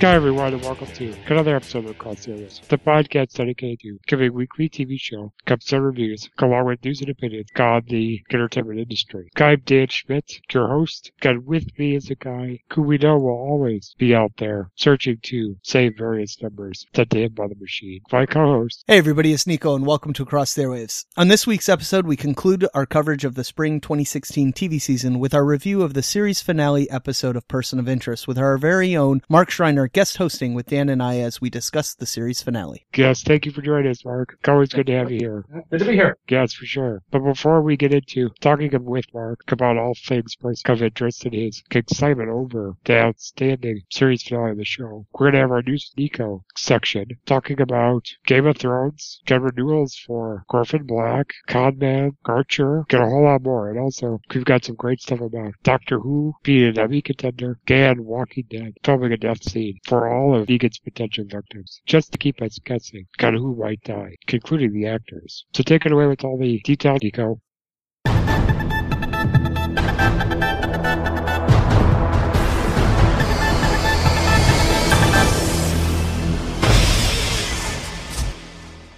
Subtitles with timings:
[0.00, 3.98] Hi everyone and welcome to another episode of Across the Airwaves, the podcast dedicated to
[4.06, 9.28] giving weekly TV show episode reviews along with news and opinions on the entertainment industry.
[9.36, 13.28] I'm Dan Schmidt, your host, and with me is a guy who we know will
[13.28, 18.00] always be out there searching to save various numbers that they have by the machine.
[18.10, 21.04] My co-host, Hey everybody, it's Nico and welcome to Across the Airwaves.
[21.18, 25.34] On this week's episode, we conclude our coverage of the spring 2016 TV season with
[25.34, 29.20] our review of the series finale episode of Person of Interest with our very own
[29.28, 32.86] Mark Schreiner guest hosting with Dan and I as we discuss the series finale.
[32.94, 34.36] yes, thank you for joining us, Mark.
[34.38, 35.44] It's always good to have you here.
[35.70, 36.16] Good to be here.
[36.28, 37.02] Yes, for sure.
[37.10, 41.34] But before we get into talking with Mark about all things person of interest and
[41.34, 45.62] his excitement over the outstanding series finale of the show, we're going to have our
[45.62, 52.16] News with Nico section talking about Game of Thrones, get renewals for Orphan Black, Conman,
[52.26, 53.70] Archer, get a whole lot more.
[53.70, 58.00] And also, we've got some great stuff about Doctor Who being an Emmy contender and
[58.04, 62.40] Walking Dead filming a death scene for all of Negan's potential victims, just to keep
[62.42, 65.44] us guessing on who might die, concluding the actors.
[65.54, 67.40] So take it away with all the detail, Nico.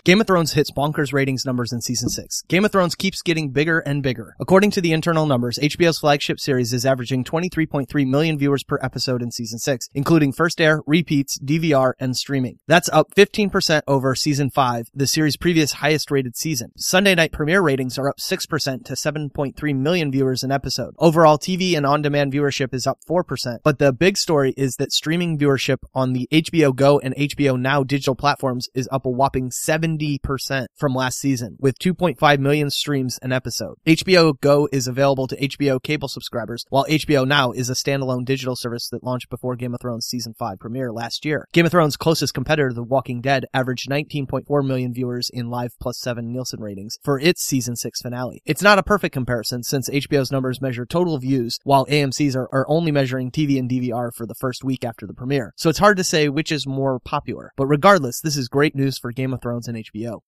[0.05, 2.43] Game of Thrones hits bonkers ratings numbers in season 6.
[2.49, 4.35] Game of Thrones keeps getting bigger and bigger.
[4.41, 9.23] According to the internal numbers, HBO's flagship series is averaging 23.3 million viewers per episode
[9.23, 12.59] in season 6, including first air, repeats, DVR, and streaming.
[12.67, 16.73] That's up 15% over season 5, the series' previous highest rated season.
[16.77, 20.97] Sunday night premiere ratings are up 6% to 7.3 million viewers an episode.
[20.99, 25.39] Overall TV and on-demand viewership is up 4%, but the big story is that streaming
[25.39, 29.53] viewership on the HBO Go and HBO Now digital platforms is up a whopping
[29.99, 33.77] 70% from last season, with 2.5 million streams an episode.
[33.87, 38.57] HBO Go is available to HBO cable subscribers, while HBO Now is a standalone digital
[38.57, 41.47] service that launched before Game of Thrones season 5 premiere last year.
[41.53, 45.99] Game of Thrones' closest competitor, The Walking Dead, averaged 19.4 million viewers in live plus
[45.99, 48.43] 7 Nielsen ratings for its season 6 finale.
[48.45, 52.67] It's not a perfect comparison since HBO's numbers measure total views, while AMC's are, are
[52.69, 55.53] only measuring TV and DVR for the first week after the premiere.
[55.57, 57.53] So it's hard to say which is more popular.
[57.57, 60.23] But regardless, this is great news for Game of Thrones and HBO.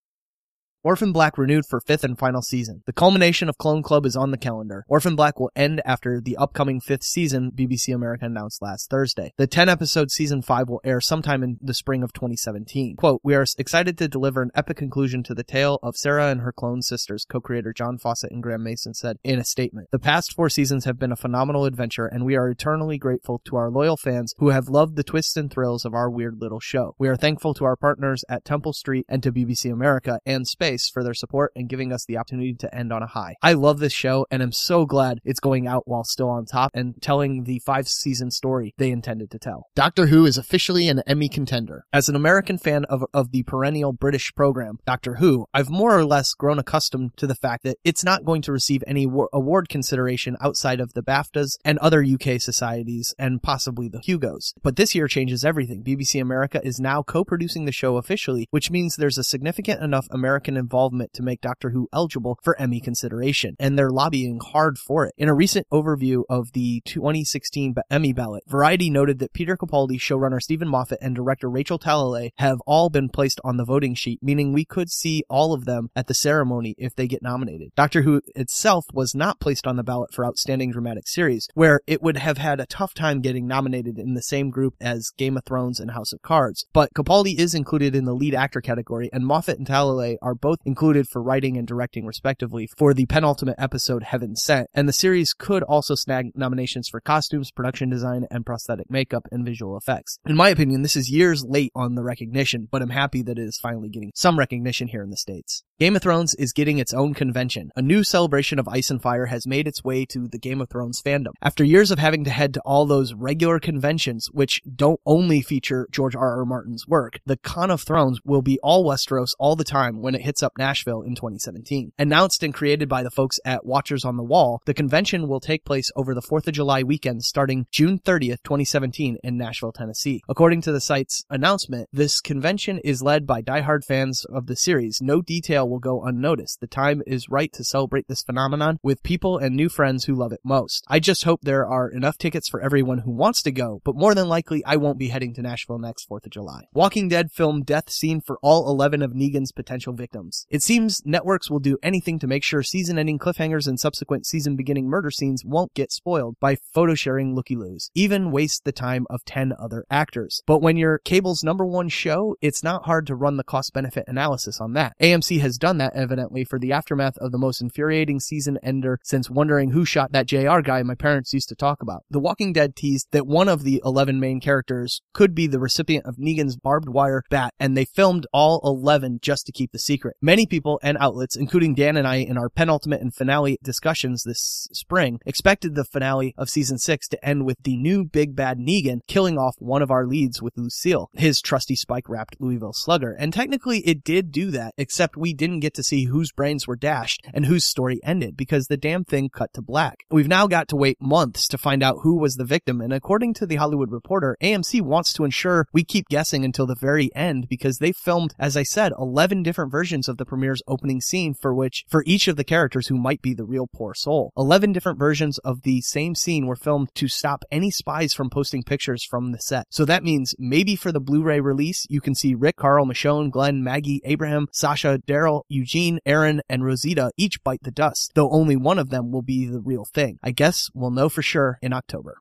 [0.84, 2.82] Orphan Black renewed for fifth and final season.
[2.84, 4.84] The culmination of Clone Club is on the calendar.
[4.86, 9.32] Orphan Black will end after the upcoming fifth season, BBC America announced last Thursday.
[9.38, 12.96] The 10 episode season 5 will air sometime in the spring of 2017.
[12.96, 16.42] Quote, We are excited to deliver an epic conclusion to the tale of Sarah and
[16.42, 19.88] her clone sisters, co-creator John Fawcett and Graeme Manson said in a statement.
[19.90, 23.56] The past four seasons have been a phenomenal adventure and we are eternally grateful to
[23.56, 26.94] our loyal fans who have loved the twists and thrills of our weird little show.
[26.98, 30.73] We are thankful to our partners at Temple Street and to BBC America and Space
[30.92, 33.36] for their support and giving us the opportunity to end on a high.
[33.42, 36.70] I love this show and I'm so glad it's going out while still on top
[36.74, 39.68] and telling the five season story they intended to tell.
[39.74, 41.84] Doctor Who is officially an Emmy contender.
[41.92, 46.04] As an American fan of, of the perennial British program, Doctor Who, I've more or
[46.04, 49.68] less grown accustomed to the fact that it's not going to receive any wa- award
[49.68, 54.54] consideration outside of the BAFTAs and other UK societies and possibly the Hugos.
[54.62, 55.82] But this year changes everything.
[55.82, 60.56] BBC America is now co-producing the show officially, which means there's a significant enough American
[60.64, 65.14] involvement to make Doctor Who eligible for Emmy consideration, and they're lobbying hard for it.
[65.18, 69.98] In a recent overview of the 2016 ba- Emmy ballot, Variety noted that Peter Capaldi,
[69.98, 74.20] showrunner Steven Moffat, and director Rachel Talalay have all been placed on the voting sheet,
[74.22, 77.70] meaning we could see all of them at the ceremony if they get nominated.
[77.76, 82.02] Doctor Who itself was not placed on the ballot for Outstanding Dramatic Series, where it
[82.02, 85.44] would have had a tough time getting nominated in the same group as Game of
[85.44, 86.64] Thrones and House of Cards.
[86.72, 90.53] But Capaldi is included in the lead actor category, and Moffat and Talalay are both
[90.64, 95.34] included for writing and directing respectively for the penultimate episode Heaven Sent, and the series
[95.34, 100.18] could also snag nominations for costumes, production design, and prosthetic makeup and visual effects.
[100.26, 103.44] In my opinion, this is years late on the recognition, but I'm happy that it
[103.44, 105.64] is finally getting some recognition here in the States.
[105.80, 107.72] Game of Thrones is getting its own convention.
[107.74, 110.70] A new celebration of ice and fire has made its way to the Game of
[110.70, 111.32] Thrones fandom.
[111.42, 115.88] After years of having to head to all those regular conventions, which don't only feature
[115.90, 116.38] George R.
[116.38, 116.44] R.
[116.44, 120.20] Martin's work, the Con of Thrones will be all Westeros all the time when it
[120.20, 121.90] hits up Nashville in 2017.
[121.98, 125.64] Announced and created by the folks at Watchers on the Wall, the convention will take
[125.64, 130.22] place over the 4th of July weekend starting June 30th, 2017 in Nashville, Tennessee.
[130.28, 135.00] According to the site's announcement, this convention is led by diehard fans of the series.
[135.02, 135.20] No
[135.68, 136.60] will go unnoticed.
[136.60, 140.32] The time is right to celebrate this phenomenon with people and new friends who love
[140.32, 140.84] it most.
[140.88, 144.14] I just hope there are enough tickets for everyone who wants to go, but more
[144.14, 146.64] than likely I won't be heading to Nashville next 4th of July.
[146.72, 150.46] Walking Dead film death scene for all 11 of Negan's potential victims.
[150.50, 155.10] It seems networks will do anything to make sure season-ending cliffhangers and subsequent season-beginning murder
[155.10, 157.90] scenes won't get spoiled by photo sharing looky-loos.
[157.94, 160.42] Even waste the time of 10 other actors.
[160.46, 164.60] But when you're cable's number one show, it's not hard to run the cost-benefit analysis
[164.60, 164.94] on that.
[165.00, 169.30] AMC has done that evidently for the aftermath of the most infuriating season ender since
[169.30, 172.04] wondering who shot that JR guy my parents used to talk about.
[172.10, 176.06] The Walking Dead teased that one of the 11 main characters could be the recipient
[176.06, 180.16] of Negan's barbed wire bat, and they filmed all 11 just to keep the secret.
[180.20, 184.68] Many people and outlets, including Dan and I in our penultimate and finale discussions this
[184.72, 189.00] spring, expected the finale of season 6 to end with the new big bad Negan
[189.06, 193.12] killing off one of our leads with Lucille, his trusty spike wrapped Louisville slugger.
[193.12, 196.76] And technically it did do that, except we didn't get to see whose brains were
[196.76, 199.98] dashed and whose story ended because the damn thing cut to black.
[200.10, 203.34] We've now got to wait months to find out who was the victim, and according
[203.34, 207.46] to the Hollywood Reporter, AMC wants to ensure we keep guessing until the very end
[207.48, 211.54] because they filmed, as I said, 11 different versions of the premiere's opening scene for
[211.54, 214.32] which, for each of the characters who might be the real poor soul.
[214.38, 218.62] 11 different versions of the same scene were filmed to stop any spies from posting
[218.62, 219.66] pictures from the set.
[219.68, 223.62] So that means maybe for the Blu-ray release, you can see Rick, Carl, Michonne, Glenn,
[223.62, 228.78] Maggie, Abraham, Sasha, Daryl, Eugene, Aaron, and Rosita each bite the dust, though only one
[228.78, 230.18] of them will be the real thing.
[230.22, 232.18] I guess we'll know for sure in October.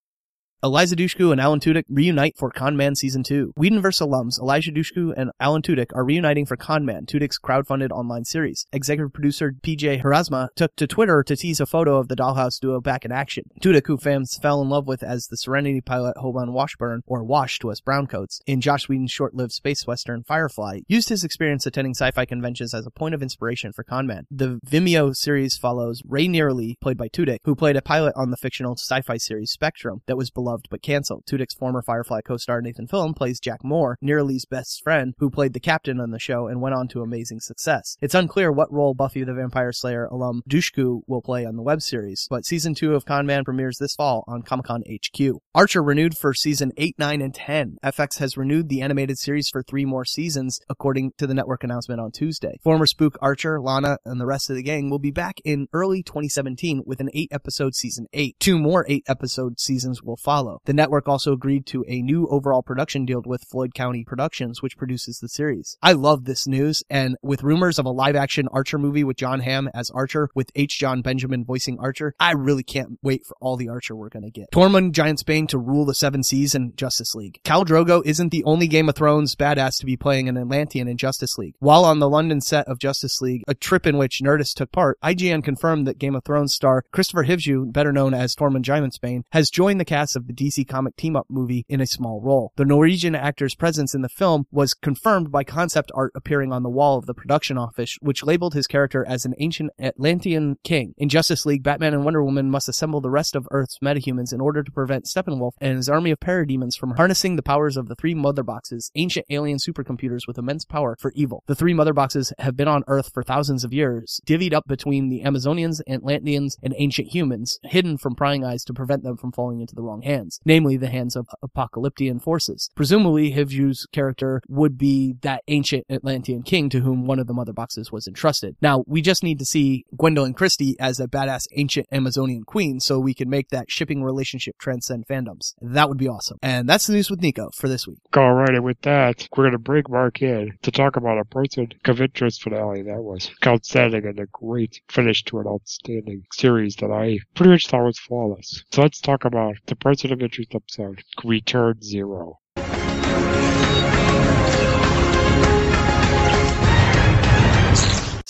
[0.64, 3.56] Eliza Dushku and Alan Tudyk reunite for Con Man Season 2.
[3.60, 8.24] Whedonverse alums Eliza Dushku and Alan Tudyk are reuniting for Con Man, Tudyk's crowdfunded online
[8.24, 8.66] series.
[8.72, 12.80] Executive producer PJ Haarsma took to Twitter to tease a photo of the Dollhouse duo
[12.80, 13.44] back in action.
[13.60, 17.60] Tudyk, who fans fell in love with as the Serenity pilot Hoban Washburn, or Wash
[17.60, 22.24] to us browncoats, in Joss Whedon's short-lived space western Firefly, used his experience attending sci-fi
[22.24, 24.28] conventions as a point of inspiration for Con Man.
[24.32, 28.38] The Vimeo series follows Wray Nerely, played by Tudyk, who played a pilot on the
[28.38, 31.26] fictional sci-fi series Spectrum that was beloved but canceled.
[31.26, 35.60] Tudyk's former Firefly co-star Nathan Fillion plays Jack Moore, Nerely's best friend, who played the
[35.60, 37.98] captain on the show and went on to amazing success.
[38.02, 41.82] It's unclear what role Buffy the Vampire Slayer alum Dushku will play on the web
[41.82, 45.38] series, but season 2 of Con Man premieres this fall on Comic-Con HQ.
[45.56, 47.78] Archer renewed for season 8, 9, and 10.
[47.84, 52.00] FX has renewed the animated series for three more seasons, according to the network announcement
[52.00, 52.60] on Tuesday.
[52.64, 56.04] Former spook Archer, Lana, and the rest of the gang will be back in early
[56.04, 58.36] 2017 with an 8-episode season 8.
[58.40, 60.43] Two more 8-episode seasons will follow.
[60.66, 64.78] The network also agreed to a new overall production deal with Floyd County Productions, which
[64.78, 65.78] produces the series.
[65.82, 69.40] I love this news, and with rumors of a live action Archer movie with Jon
[69.40, 70.80] Hamm as Archer, with H.
[70.80, 74.52] Jon Benjamin voicing Archer, I really can't wait for all the Archer we're gonna get.
[74.52, 77.40] Tormund Giantsbane to rule the Seven Seas in Justice League.
[77.44, 80.98] Khal Drogo isn't the only Game of Thrones badass to be playing an Atlantean in
[80.98, 81.56] Justice League.
[81.60, 85.00] While on the London set of Justice League, a trip in which Nerdist took part,
[85.02, 89.50] IGN confirmed that Game of Thrones star Kristofer Hivju, better known as Tormund Giantsbane, has
[89.50, 92.52] joined the cast of the DC comic team up movie in a small role.
[92.56, 96.70] The Norwegian actor's presence in the film was confirmed by concept art appearing on the
[96.70, 100.94] wall of the production office, which labeled his character as an ancient Atlantean king.
[100.98, 104.42] In Justice League, Batman and Wonder Woman must assemble the rest of Earth's metahumans in
[104.42, 107.96] order to prevent Steppenwolf and his army of parademons from harnessing the powers of the
[107.96, 111.44] three mother boxes, ancient alien supercomputers with immense power for evil.
[111.48, 115.10] The three mother boxes have been on Earth for thousands of years, divvied up between
[115.10, 119.62] the Amazonians, Atlanteans, and ancient humans, hidden from prying eyes to prevent them from falling
[119.62, 120.13] into the wrong hands,
[120.46, 122.70] namely the hands of apocalyptian forces.
[122.76, 127.54] Presumably, Hivju's character would be that ancient Atlantean king to whom one of the mother
[127.54, 128.56] boxes was entrusted.
[128.62, 133.00] Now, we just need to see Gwendoline Christie as a badass ancient Amazonian queen so
[133.00, 135.54] we can make that shipping relationship transcend fandoms.
[135.62, 136.38] That would be awesome.
[136.42, 138.00] And that's the news with Nico for this week.
[138.16, 141.26] All right, and with that, we're going to break Mark in to talk about a
[141.26, 146.76] person of interest finale that was outstanding and a great finish to an outstanding series
[146.78, 148.64] that I pretty much thought was flawless.
[148.72, 152.40] So let's talk about the person interest episode, Return Zero.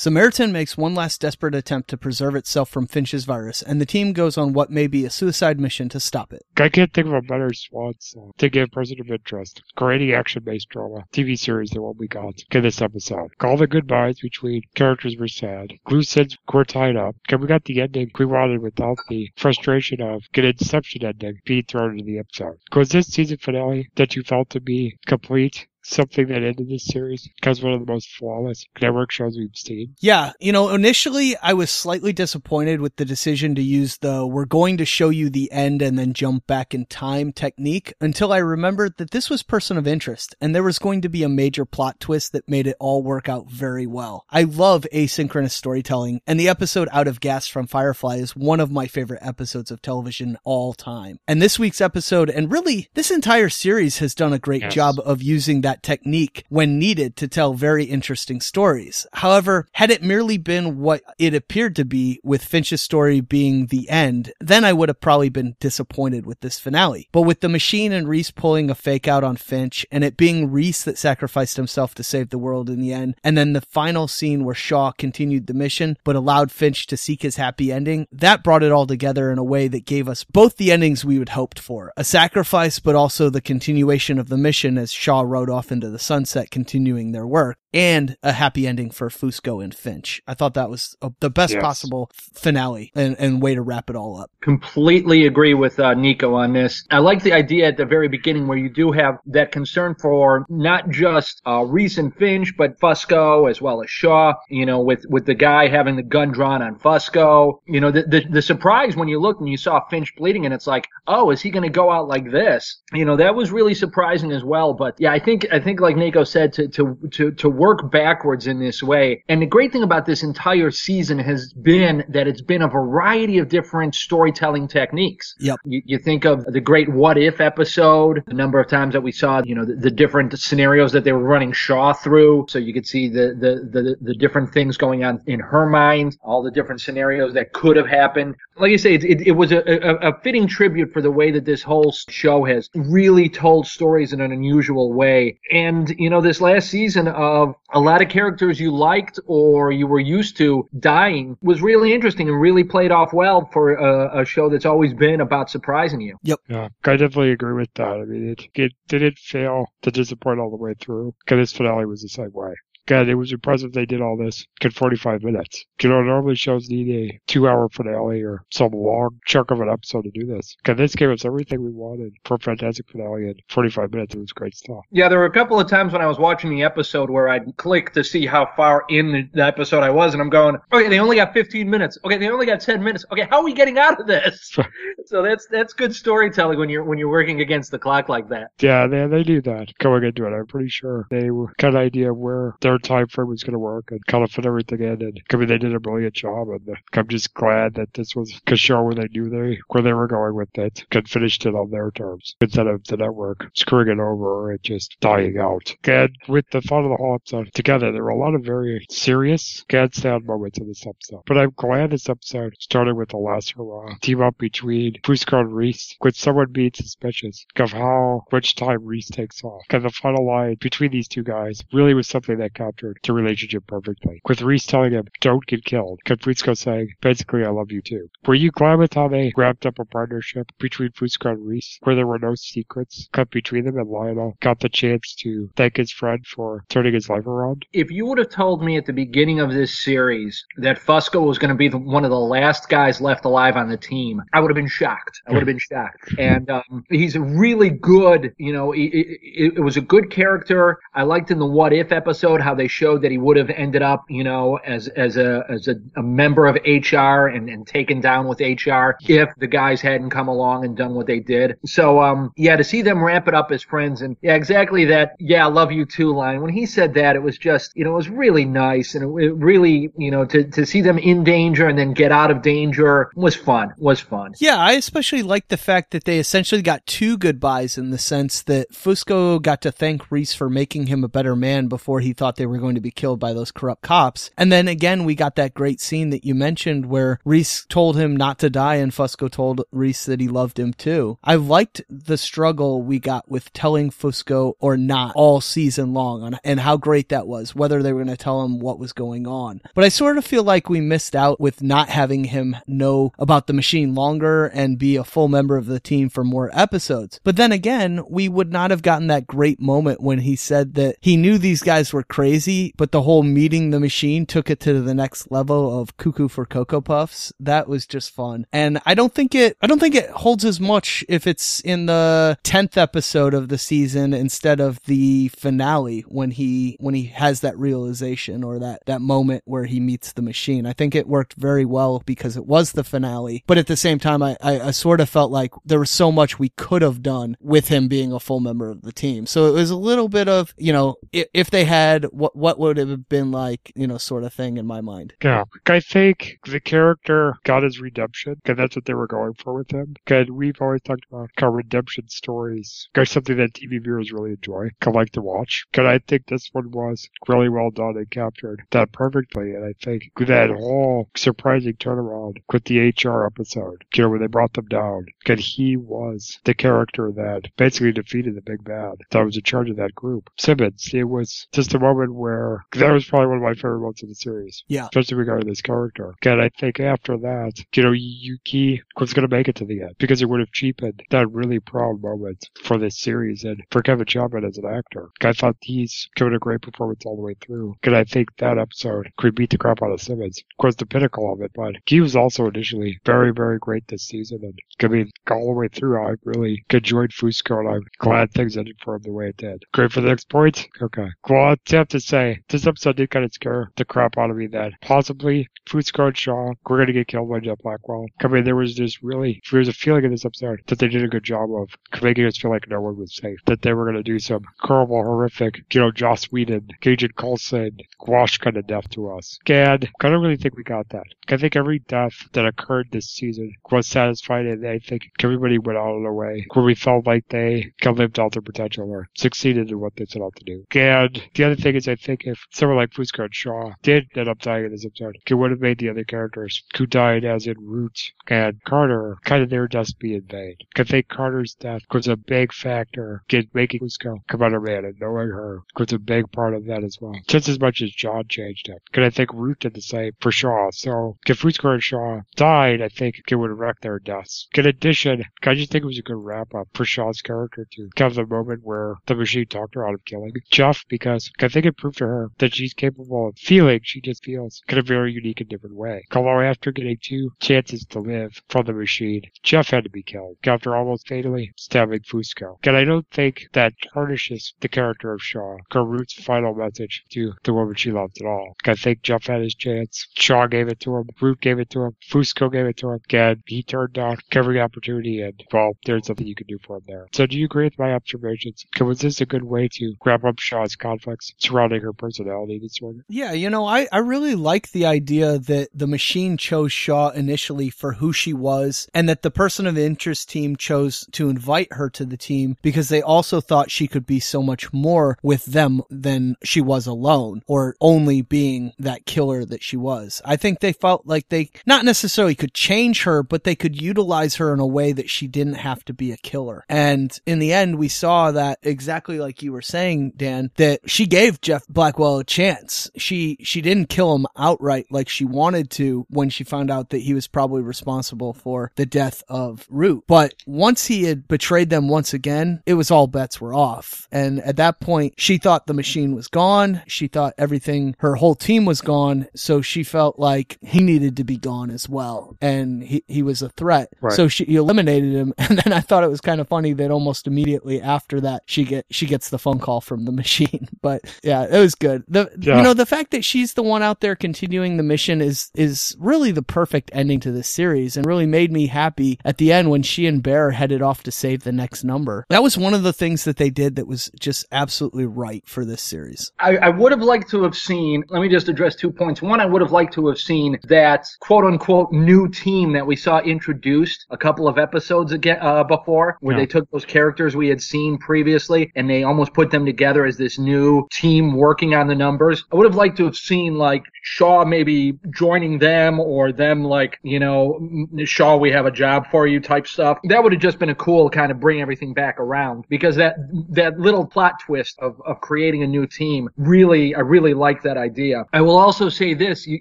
[0.03, 4.12] Samaritan makes one last desperate attempt to preserve itself from Finch's virus, and the team
[4.12, 6.45] goes on what may be a suicide mission to stop it.
[6.57, 9.63] I can't think of a better swan song uh, to give person of interest.
[9.77, 13.29] Great action-based drama, TV series than what we got in this episode.
[13.39, 15.72] All the goodbyes between characters were sad.
[15.89, 17.15] Loose ends were tied up.
[17.29, 21.63] And we got the ending we wanted without the frustration of an Inception ending being
[21.63, 22.57] thrown into the episode.
[22.75, 27.28] Was this season finale that you felt to be complete something that ended this series
[27.36, 29.96] because one of the most flawless network shows we've seen.
[30.00, 34.46] Yeah, you know, initially I was slightly disappointed with the decision to use the we're
[34.46, 38.38] going to show you the end and then jump back in time technique until I
[38.38, 41.66] remembered that this was person of interest and there was going to be a major
[41.66, 44.25] plot twist that made it all work out very well.
[44.30, 48.72] I love asynchronous storytelling and the episode Out of Gas from Firefly is one of
[48.72, 51.20] my favorite episodes of television all time.
[51.28, 54.74] And this week's episode and really this entire series has done a great Yes.
[54.75, 59.08] job of using that technique when needed to tell very interesting stories.
[59.13, 63.89] However, had it merely been what it appeared to be with Finch's story being the
[63.89, 67.08] end, then I would have probably been disappointed with this finale.
[67.12, 70.51] But with the machine and Reese pulling a fake out on Finch and it being
[70.51, 74.08] Reese that sacrificed himself to save the world in the end, and then the final
[74.08, 78.44] scene where Shaw continued the mission but allowed Finch to seek his happy ending, that
[78.44, 81.30] brought it all together in a way that gave us both the endings we had
[81.30, 81.94] hoped for.
[81.96, 86.00] A sacrifice, but also the continuation of the mission as Shaw rode off into the
[86.00, 90.22] sunset, continuing their work, and a happy ending for Fusco and Finch.
[90.27, 91.62] I thought that was uh, the best Yes.
[91.63, 94.32] possible finale and, and way to wrap it all up.
[94.42, 96.86] completely agree with uh, Nico on this.
[96.92, 100.46] I like the idea at the very beginning where you do have that concern for
[100.50, 104.34] not just uh, Reese and Finch, but Fusco as well as Shaw.
[104.50, 107.60] You know, with with the guy having the gun drawn on Fusco.
[107.65, 110.53] You know, the the, the surprise when you looked and you saw Finch bleeding, and
[110.53, 112.82] it's like, oh, is he going to go out like this?
[112.94, 114.74] You know, that was really surprising as well.
[114.74, 118.46] But yeah, I think I think like Nico said, to to to to work backwards
[118.46, 119.24] in this way.
[119.29, 123.38] And the great thing about this entire season has been that it's been a variety
[123.38, 125.34] of different storytelling techniques.
[125.39, 125.60] Yep.
[125.63, 129.13] You, you think of the great What If episode, the number of times that we
[129.13, 132.48] saw, you know, the, the different scenarios that they were running Shaw through.
[132.50, 136.17] So you could see the, the, the, the different things going on in her mind,
[136.22, 138.36] all the different scenarios that could have happened.
[138.57, 141.31] Like I say, it, it, it was a, a, a fitting tribute for the way
[141.31, 145.39] that this whole show has really told stories in an unusual way.
[145.51, 149.88] And, you know, this last season of a lot of characters you liked or you
[149.88, 154.25] were used to dying was really interesting and really played off well for a, a
[154.25, 156.17] show that's always been about surprising you.
[156.24, 156.39] Yep.
[156.50, 157.88] Yeah, I definitely agree with that.
[157.88, 161.86] I mean, it, it didn't fail to disappoint all the way through because its finale
[161.86, 162.53] was the same way.
[162.86, 165.66] God, it was impressive they did all this in 45 minutes.
[165.82, 169.70] You know, normally shows need a two hour finale or some long chunk of an
[169.70, 170.56] episode to do this.
[170.58, 174.16] Because this gave us everything we wanted for a fantastic finale in 45 minutes.
[174.16, 174.84] It was great stuff.
[174.92, 177.56] Yeah, there were a couple of times when I was watching the episode where I'd
[177.58, 181.00] click to see how far in the, episode I was, and I'm going, okay, they
[181.00, 181.98] only got 15 minutes.
[182.06, 183.06] Okay, they only got 10 minutes.
[183.12, 184.58] Okay, how are we getting out of this?
[185.06, 188.52] so that's that's good storytelling when you're when you're working against the clock like that.
[188.62, 190.30] Yeah, they, they knew that going into it.
[190.30, 193.60] I'm pretty sure they were kind of idea where their time frame was going to
[193.60, 195.01] work and kind of fit everything in.
[195.01, 196.50] And I mean, they did a brilliant job.
[196.50, 199.84] And uh, I'm just glad that this was a show where they knew they where
[199.84, 203.50] they were going with it and finished it on their terms instead of the network
[203.56, 205.75] screwing it over and just dying out.
[205.84, 208.86] And with the fun of the whole episode together, there were a lot of very
[208.89, 211.24] serious and sad moments in this episode.
[211.25, 215.53] But I'm glad this episode started with the last hurrah team up between Fusco and
[215.53, 219.63] Reese, with someone being suspicious of how much time Reese takes off.
[219.70, 223.65] And the final line between these two guys really was something that captured the relationship
[223.67, 224.22] perfectly.
[224.27, 226.00] With Reese telling him, don't get killed.
[226.08, 228.08] Fusco saying, basically, I love you too.
[228.25, 231.96] Were you glad with how they wrapped up a partnership between Fusco and Reese, where
[231.96, 235.91] there were no secrets cut between them and Lionel got the chance to thank his
[235.91, 237.65] friend for turning his life around?
[237.74, 241.38] If you would have told me at the beginning of this series that Fusco was
[241.38, 244.39] going to be the, one of the last guys left alive on the team, I
[244.39, 245.22] would have been shocked.
[245.27, 246.15] I would have been shocked.
[246.17, 250.79] And um, he's a really good, you know, it, it, it was a good character.
[250.93, 253.81] I liked in the What If episode how they showed that he would have ended
[253.81, 258.01] up, you know, as as a as a, a member of HR and, and taken
[258.01, 261.57] down with HR if the guys hadn't come along and done what they did.
[261.65, 265.15] So um yeah, to see them ramp it up as friends and yeah, exactly that.
[265.19, 266.41] Yeah, I love you too line.
[266.41, 269.25] When he said that, it was just you know it was really nice and it,
[269.25, 272.41] it really you know to to see them in danger and then get out of
[272.41, 273.74] danger was fun.
[273.77, 274.33] Was fun.
[274.39, 278.41] Yeah, I especially like the fact that they essentially got two goodbyes in the sense
[278.43, 282.36] that Fusco got to thank Reese for making him a better man before he thought
[282.36, 284.30] they they were going to be killed by those corrupt cops.
[284.38, 288.18] And then again, we got that great scene that you mentioned where Reese told him
[288.18, 291.18] not to die and Fusco told Reese that he loved him too.
[291.24, 296.38] I liked the struggle we got with telling Fusco or not all season long on,
[296.44, 299.26] and how great that was, whether they were going to tell him what was going
[299.26, 299.62] on.
[299.74, 303.48] But I sort of feel like we missed out with not having him know about
[303.48, 307.22] the machine longer and be a full member of the team for more episodes.
[307.24, 310.98] But then again, we would not have gotten that great moment when he said that
[311.00, 312.33] he knew these guys were crazy,
[312.78, 316.46] but the whole meeting the machine took it to the next level of cuckoo for
[316.46, 317.32] Cocoa Puffs.
[317.40, 318.48] That was just fun.
[318.52, 321.86] And I don't think it, I don't think it holds as much if it's in
[321.86, 327.42] the 10th episode of the season instead of the finale when he, when he has
[327.42, 330.66] that realization or that, that moment where he meets the machine.
[330.66, 333.44] I think it worked very well because it was the finale.
[333.46, 336.12] But at the same time, I, I, I sort of felt like there was so
[336.12, 339.25] much we could have done with him being a full member of the team.
[339.25, 342.58] So it was a little bit of, you know, if, if they had, what, what
[342.58, 345.13] would it have been like, you know, sort of thing in my mind.
[345.22, 349.56] Yeah, I think the character got his redemption, because that's what they were going for
[349.56, 349.96] with him.
[350.06, 354.70] Because we've always talked about how redemption stories are something that TV viewers really enjoy,
[354.80, 355.65] can like to watch.
[355.70, 359.51] Because I think this one was really well done and captured that perfectly.
[359.51, 364.27] And I think that whole surprising turnaround with the HR episode, you know, when they
[364.27, 369.25] brought them down, because he was the character that basically defeated the big bad that
[369.25, 370.30] was in charge of that group.
[370.38, 374.03] Simmons, it was just a moment where that was probably one of my favorite moments
[374.03, 374.63] of the series.
[374.67, 374.86] Yeah.
[374.86, 376.13] Especially regarding this character.
[376.24, 379.82] And I think after that, you know, Yuki was going to make it to the
[379.82, 383.82] end because it would have cheapened that really proud moment for this series and for
[383.82, 385.10] Kevin Chapman as an actor.
[385.22, 387.75] I thought he's given a great performance all the way through.
[387.84, 390.39] And I think that episode could beat the crap out of Simmons.
[390.39, 394.03] Of course, the pinnacle of it, but he was also initially very, very great this
[394.03, 394.39] season.
[394.43, 398.58] And I mean, all the way through, I really enjoyed Fusco and I'm glad things
[398.58, 399.63] ended for him the way it did.
[399.74, 400.67] Great for the next point?
[400.82, 401.08] Okay.
[401.29, 404.48] I have to say, this episode did kind of scare the crap out of me
[404.48, 408.06] that possibly Fusco and Shaw were going to get killed by Jeff Blackwell.
[408.22, 410.88] I mean, there was just really, there was a feeling in this episode that they
[410.88, 411.70] did a good job of
[412.02, 413.40] making us feel like no one was safe.
[413.46, 417.78] That they were going to do some horrible, horrific, you know, Joss Whedon, Agent Coulson,
[418.00, 419.40] Gwash kind of death to us.
[419.48, 421.06] And I don't really think we got that.
[421.30, 425.78] I think every death that occurred this season was satisfying and I think everybody went
[425.78, 429.70] out of their way where we felt like they lived out their potential or succeeded
[429.72, 430.66] in what they set out to do.
[430.74, 434.28] And the other thing is I think if someone like Fusco and Shaw did end
[434.28, 437.48] up dying in this episode, it would have made the other characters who died as
[437.48, 440.56] in Root and Carter kind of their deaths be in vain.
[440.78, 444.86] I think Carter's death was a big factor in making Fusco come out of man
[444.86, 447.16] and knowing her was a big part of that as well.
[447.28, 448.78] Just as much as John changed him.
[448.86, 450.70] Because I think Root did the same for Shaw.
[450.72, 454.48] So if Fusco and Shaw died, I think it would wrecked their deaths.
[454.56, 457.90] In addition, I just think it was a good wrap up for Shaw's character to
[457.98, 461.66] have the moment where the machine talked her out of killing Jeff because I think
[461.66, 465.12] it proved to her that she's capable of feeling she just feels in a very
[465.12, 466.03] unique and different way.
[466.14, 470.38] Although after getting two chances to live from the machine, Jeff had to be killed
[470.46, 472.57] after almost fatally stabbing Fusco.
[472.64, 477.53] And I don't think that tarnishes the character of Shaw, Root's final message to the
[477.53, 478.55] woman she loved at all.
[478.66, 480.07] I think Jeff had his chance.
[480.16, 481.09] Shaw gave it to him.
[481.22, 481.96] Root gave it to him.
[482.09, 483.00] Fusco gave it to him.
[483.12, 486.83] And he turned down every opportunity and, well, there's nothing you can do for him
[486.88, 487.07] there.
[487.14, 488.66] So do you agree with my observations?
[488.79, 491.33] Was this a good way to wrap up Shaw's conflicts
[491.72, 493.06] her personality disorder?
[493.08, 497.70] Yeah, you know, I, I really like the idea that the machine chose Shaw initially
[497.70, 501.90] for who she was and that the person of interest team chose to invite her
[501.92, 505.82] to the team because they also thought she could be so much more with them
[505.90, 510.22] than she was alone or only being that killer that she was.
[510.26, 514.36] I think they felt like they not necessarily could change her, but they could utilize
[514.36, 516.66] her in a way that she didn't have to be a killer.
[516.68, 521.06] And in the end, we saw that exactly like you were saying, Dan, that she
[521.06, 522.89] gave Jeff Blackwell a chance.
[522.98, 527.00] She, she didn't kill him outright like she wanted to when she found out that
[527.00, 530.03] he was probably responsible for the death of Root.
[530.07, 534.07] But once he had betrayed them once again, it was all bets were off.
[534.11, 536.81] And at that point, she thought the machine was gone.
[536.87, 539.27] She thought everything, her whole team was gone.
[539.35, 542.37] So she felt like he needed to be gone as well.
[542.42, 543.89] And he, he was a threat.
[544.01, 544.13] Right.
[544.13, 545.33] So she eliminated him.
[545.53, 548.63] And then I thought it was kind of funny that almost immediately after that, she
[548.63, 550.68] get, she gets the phone call from the machine.
[550.81, 552.03] But yeah, it was good.
[552.08, 552.58] The, Yeah.
[552.58, 555.96] you know, the fact that she's the one out there continuing the mission is, is
[556.00, 559.70] really the perfect ending to this series and really made me happy at the end
[559.70, 562.25] when she and Bear headed off to save the next number.
[562.29, 565.66] That was one of the things that they did that was just absolutely right for
[565.66, 566.32] this series.
[566.40, 569.22] I, I would have liked to have seen, let me just address two points.
[569.22, 572.96] One, I would have liked to have seen that quote unquote new team that we
[572.96, 576.42] saw introduced a couple of episodes again, uh, before, where Yeah.
[576.42, 580.18] they took those characters we had seen previously and they almost put them together as
[580.18, 582.43] this new team working on the numbers.
[582.51, 587.00] I would have liked to have seen like Shaw maybe joining them or them like,
[587.03, 590.00] you know, Shaw, we have a job for you type stuff.
[590.05, 593.15] That would have just been a cool kind of bring everything back around because that,
[593.50, 597.77] that little plot twist of, of creating a new team really, I really like that
[597.77, 598.25] idea.
[598.33, 599.48] I will also say this.
[599.48, 599.59] You,